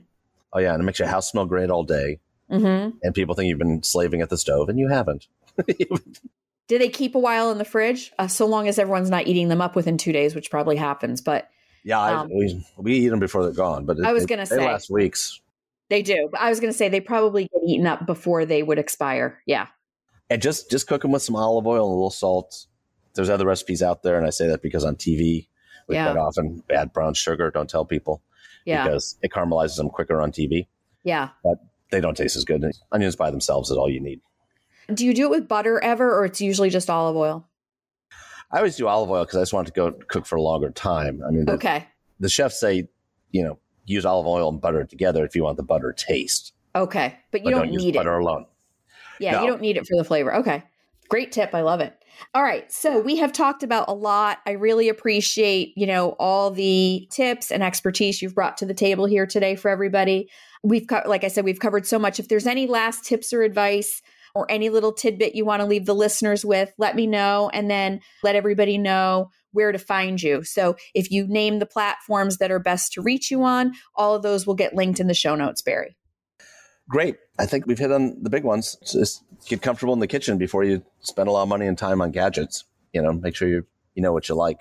[0.52, 2.20] Oh yeah, and it makes your house smell great all day,
[2.50, 2.96] Mm-hmm.
[3.02, 5.28] and people think you've been slaving at the stove, and you haven't.
[6.68, 8.12] Do they keep a while in the fridge?
[8.18, 11.20] Uh, so long as everyone's not eating them up within two days, which probably happens.
[11.20, 11.48] But
[11.84, 14.42] yeah, I, Um, we we eat them before they're gone, but it, I was gonna
[14.46, 14.66] they say.
[14.66, 15.40] last weeks.
[15.88, 16.28] They do.
[16.30, 19.42] But I was going to say they probably get eaten up before they would expire.
[19.44, 19.66] Yeah.
[20.30, 22.66] And just just cook them with some olive oil and a little salt.
[23.14, 25.48] There's other recipes out there, and I say that because on TV
[25.88, 26.12] we Yeah.
[26.12, 27.50] quite often add brown sugar.
[27.50, 28.22] Don't tell people
[28.64, 28.84] Yeah.
[28.84, 30.68] because it caramelizes them quicker on TV.
[31.02, 31.30] yeah.
[31.42, 31.58] But
[31.90, 32.64] they don't taste as good.
[32.92, 34.20] Onions by themselves is all you need.
[34.94, 37.48] Do you do it with butter ever, or it's usually just olive oil?
[38.52, 40.42] I always do olive oil because I just want it to go cook for a
[40.42, 41.22] longer time.
[41.26, 41.86] I mean, the, Okay.
[42.18, 42.88] the chefs say,
[43.30, 46.52] you know, use olive oil and butter together if you want the butter taste.
[46.74, 47.16] Okay.
[47.30, 47.98] But you But don't, don't, use need it.
[47.98, 48.46] butter alone.
[49.18, 49.42] Yeah, No.
[49.42, 50.34] you don't need it for the flavor.
[50.36, 50.62] Okay.
[51.08, 51.54] Great tip.
[51.54, 51.94] I love it.
[52.34, 52.70] All right.
[52.72, 54.38] So we have talked about a lot.
[54.46, 59.06] I really appreciate, you know, all the tips and expertise you've brought to the table
[59.06, 60.28] here today for everybody.
[60.62, 62.20] We've got, like I said, we've covered so much.
[62.20, 64.02] If there's any last tips or advice
[64.34, 67.70] or any little tidbit you want to leave the listeners with, let me know and
[67.70, 70.44] then let everybody know where to find you.
[70.44, 74.22] So if you name the platforms that are best to reach you on, all of
[74.22, 75.96] those will get linked in the show notes, Barry.
[76.88, 77.16] Great.
[77.38, 78.76] I think we've hit on the big ones.
[78.84, 82.00] Just get comfortable in the kitchen before you spend a lot of money and time
[82.02, 82.64] on gadgets.
[82.92, 83.64] You know, make sure you
[83.94, 84.58] you know what you like.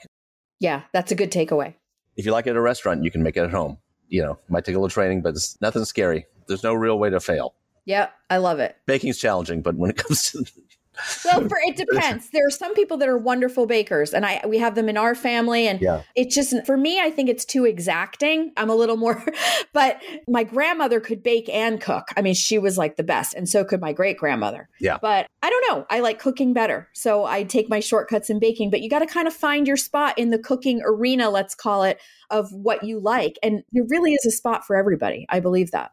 [0.60, 1.76] Yeah, that's a good takeaway.
[2.18, 3.78] If you like it at a restaurant, you can make it at home.
[4.10, 6.26] You know, might take a little training, but it's nothing scary.
[6.48, 7.56] There's no real way to fail.
[7.90, 8.78] Yeah, I love it.
[8.86, 10.46] Baking's challenging, but when it comes to
[11.26, 12.30] Well, for it depends.
[12.30, 15.16] There are some people that are wonderful bakers, and I we have them in our
[15.16, 17.00] family, and yeah, it's just for me.
[17.00, 18.52] I think it's too exacting.
[18.58, 19.24] I'm a little more,
[19.74, 22.10] but my grandmother could bake and cook.
[22.16, 24.70] I mean, she was like the best, and so could my great grandmother.
[24.80, 25.00] Yeah.
[25.02, 25.86] But I don't know.
[25.90, 28.70] I like cooking better, so I take my shortcuts in baking.
[28.70, 31.84] But you got to kind of find your spot in the cooking arena, let's call
[31.84, 35.26] it, of what you like, and there really is a spot for everybody.
[35.30, 35.92] I believe that.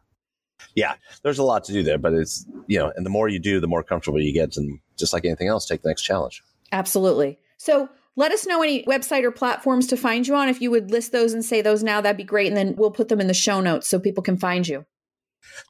[0.77, 3.39] Yeah, there's a lot to do there, but it's you know, and the more you
[3.39, 6.43] do, the more comfortable you get, and just like anything else, take the next challenge.
[6.71, 7.39] Absolutely.
[7.57, 10.49] So let us know any website or platforms to find you on.
[10.49, 12.47] If you would list those and say those now, that'd be great.
[12.47, 14.85] And then we'll put them in the show notes so people can find you.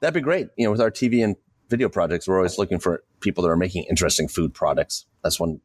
[0.01, 0.49] That'd be great.
[0.58, 1.38] You know, with our TV and
[1.70, 5.05] video projects, we're always looking for people that are making interesting food products.
[5.24, 5.62] That's one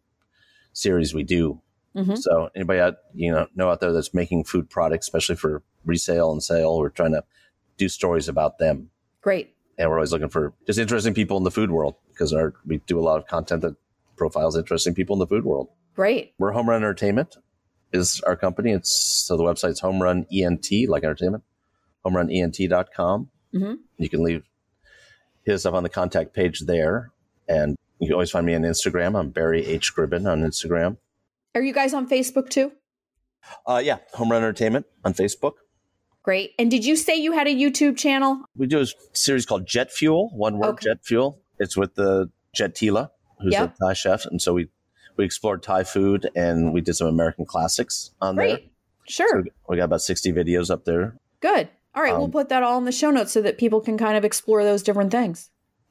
[0.73, 1.61] series we do.
[1.97, 2.17] Mhm.
[2.17, 6.31] So anybody out, you know, know out there that's making food products, especially for resale
[6.31, 7.25] and sale, we're trying to
[7.77, 8.91] do stories about them.
[9.23, 9.55] Great.
[9.79, 12.79] And we're always looking for just interesting people in the food world because our, we
[12.87, 13.77] do a lot of content that
[14.17, 15.69] profiles interesting people in the food world.
[15.95, 16.35] Great.
[16.39, 17.37] We're Homerun Entertainment
[17.93, 18.73] is our company.
[18.73, 21.45] It's so the website's Homerun ENT, like entertainment,
[22.05, 23.31] homerunent.com.
[23.55, 23.75] Mm-hmm.
[23.99, 24.45] You can leave
[25.45, 27.11] hit us up on the contact page there.
[27.49, 29.19] And you can always find me on Instagram.
[29.19, 29.95] I'm Barry H.
[29.95, 30.99] Gribbon on Instagram.
[31.55, 32.73] Are you guys on Facebook too?
[33.67, 35.55] Uh, yeah, Homerun Entertainment on Facebook.
[36.23, 36.53] Great.
[36.59, 38.43] And did you say you had a YouTube channel?
[38.57, 40.85] We do a series called Jet Fuel, one word Okay.
[40.91, 41.41] Jet Fuel.
[41.59, 43.11] It's with the Jet Tila,
[43.41, 43.75] who's Yep.
[43.75, 44.27] a Thai chef.
[44.27, 44.69] And so we,
[45.17, 48.47] we explored Thai food and we did some American classics on there.
[48.57, 48.73] Great.
[49.09, 49.29] Sure.
[49.45, 51.17] So we got about 60 videos up there.
[51.41, 51.69] Good.
[51.95, 52.13] All right.
[52.15, 54.25] we'll Um, put that all in the show notes so that people can kind of
[54.25, 55.51] explore those different things.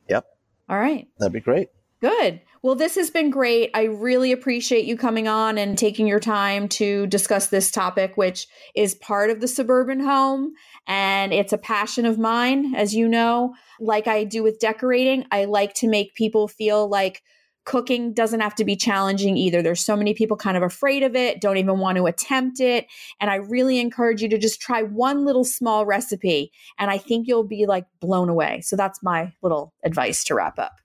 [0.10, 0.26] Yep.
[0.70, 1.08] All right.
[1.20, 1.70] That'd be great.
[2.02, 2.42] Good.
[2.64, 3.70] Well, this has been great.
[3.76, 8.48] I really appreciate you coming on and taking your time to discuss this topic, which
[8.76, 10.54] is part of the suburban home.
[10.88, 13.54] And it's a passion of mine, as you know.
[13.80, 17.22] Like I do with decorating, I like to make people feel like
[17.66, 19.62] cooking doesn't have to be challenging either.
[19.62, 22.88] There's so many people kind of afraid of it, don't even want to attempt it.
[23.20, 26.52] And I really encourage you to just try one little small recipe.
[26.80, 28.62] And I think you'll be like blown away.
[28.62, 30.81] So that's my little advice to wrap up.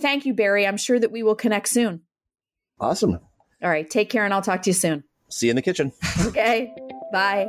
[0.00, 0.66] Thank you, Barry.
[0.66, 2.02] I'm sure that we will connect soon.
[2.80, 3.18] Awesome.
[3.62, 3.88] All right.
[3.88, 5.04] Take care and I'll talk to you soon.
[5.30, 5.92] See you in the kitchen.
[6.26, 6.72] Okay.
[7.12, 7.48] Bye.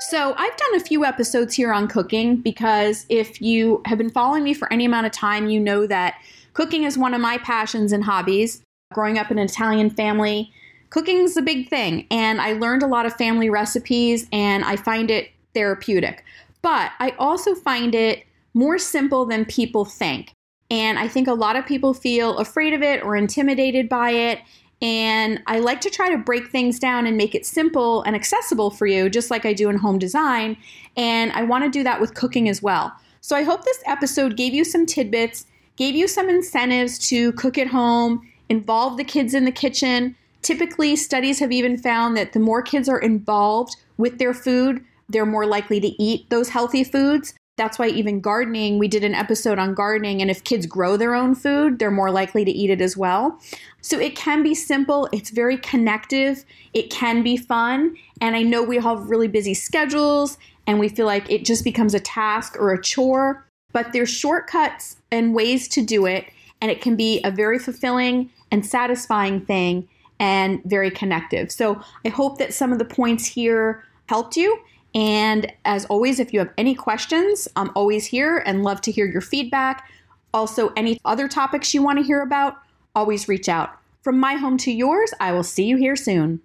[0.00, 4.44] So, I've done a few episodes here on cooking because if you have been following
[4.44, 6.14] me for any amount of time, you know that
[6.54, 8.62] cooking is one of my passions and hobbies.
[8.94, 10.50] Growing up in an Italian family,
[10.88, 12.06] cooking is a big thing.
[12.10, 16.24] And I learned a lot of family recipes and I find it therapeutic.
[16.62, 20.32] But I also find it more simple than people think.
[20.70, 24.40] And I think a lot of people feel afraid of it or intimidated by it.
[24.82, 28.70] And I like to try to break things down and make it simple and accessible
[28.70, 30.56] for you, just like I do in home design.
[30.96, 32.92] And I want to do that with cooking as well.
[33.20, 35.46] So I hope this episode gave you some tidbits,
[35.76, 40.16] gave you some incentives to cook at home, involve the kids in the kitchen.
[40.40, 45.26] Typically, studies have even found that the more kids are involved with their food, they're
[45.26, 47.34] more likely to eat those healthy foods.
[47.60, 51.14] That's why even gardening, we did an episode on gardening, and if kids grow their
[51.14, 53.38] own food, they're more likely to eat it as well.
[53.82, 58.62] So it can be simple, it's very connective, it can be fun, and I know
[58.62, 62.56] we all have really busy schedules and we feel like it just becomes a task
[62.58, 66.24] or a chore, but there's shortcuts and ways to do it,
[66.62, 69.86] and it can be a very fulfilling and satisfying thing
[70.18, 71.52] and very connective.
[71.52, 74.60] So I hope that some of the points here helped you.
[74.94, 79.06] And as always, if you have any questions, I'm always here and love to hear
[79.06, 79.88] your feedback.
[80.34, 82.56] Also, any other topics you want to hear about,
[82.94, 83.70] always reach out.
[84.02, 86.40] From my home to yours, I will see you here soon.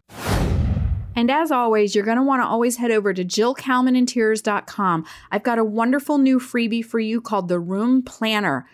[1.16, 5.06] And as always, you're going to want to always head over to jillkalmaninteriors.com.
[5.32, 8.68] I've got a wonderful new freebie for you called the Room Planner.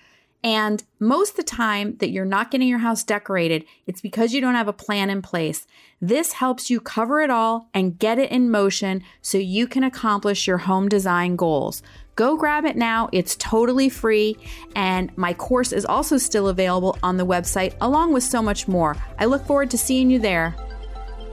[0.44, 4.56] And most the time that you're not getting your house decorated, it's because you don't
[4.56, 5.68] have a plan in place.
[6.02, 10.48] This helps you cover it all and get it in motion so you can accomplish
[10.48, 11.84] your home design goals.
[12.16, 13.10] Go grab it now.
[13.12, 14.36] It's totally free.
[14.76, 18.98] And my course is also still available on the website, along with so much more.
[19.20, 20.56] I look forward to seeing you there.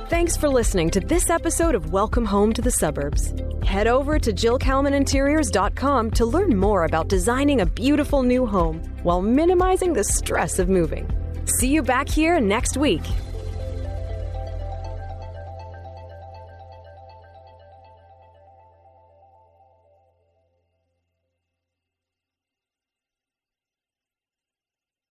[0.09, 3.35] Thanks for listening to this episode of Welcome Home to the Suburbs.
[3.63, 9.93] Head over to JillKalmanInteriors.com to learn more about designing a beautiful new home while minimizing
[9.93, 11.07] the stress of moving.
[11.45, 13.03] See you back here next week.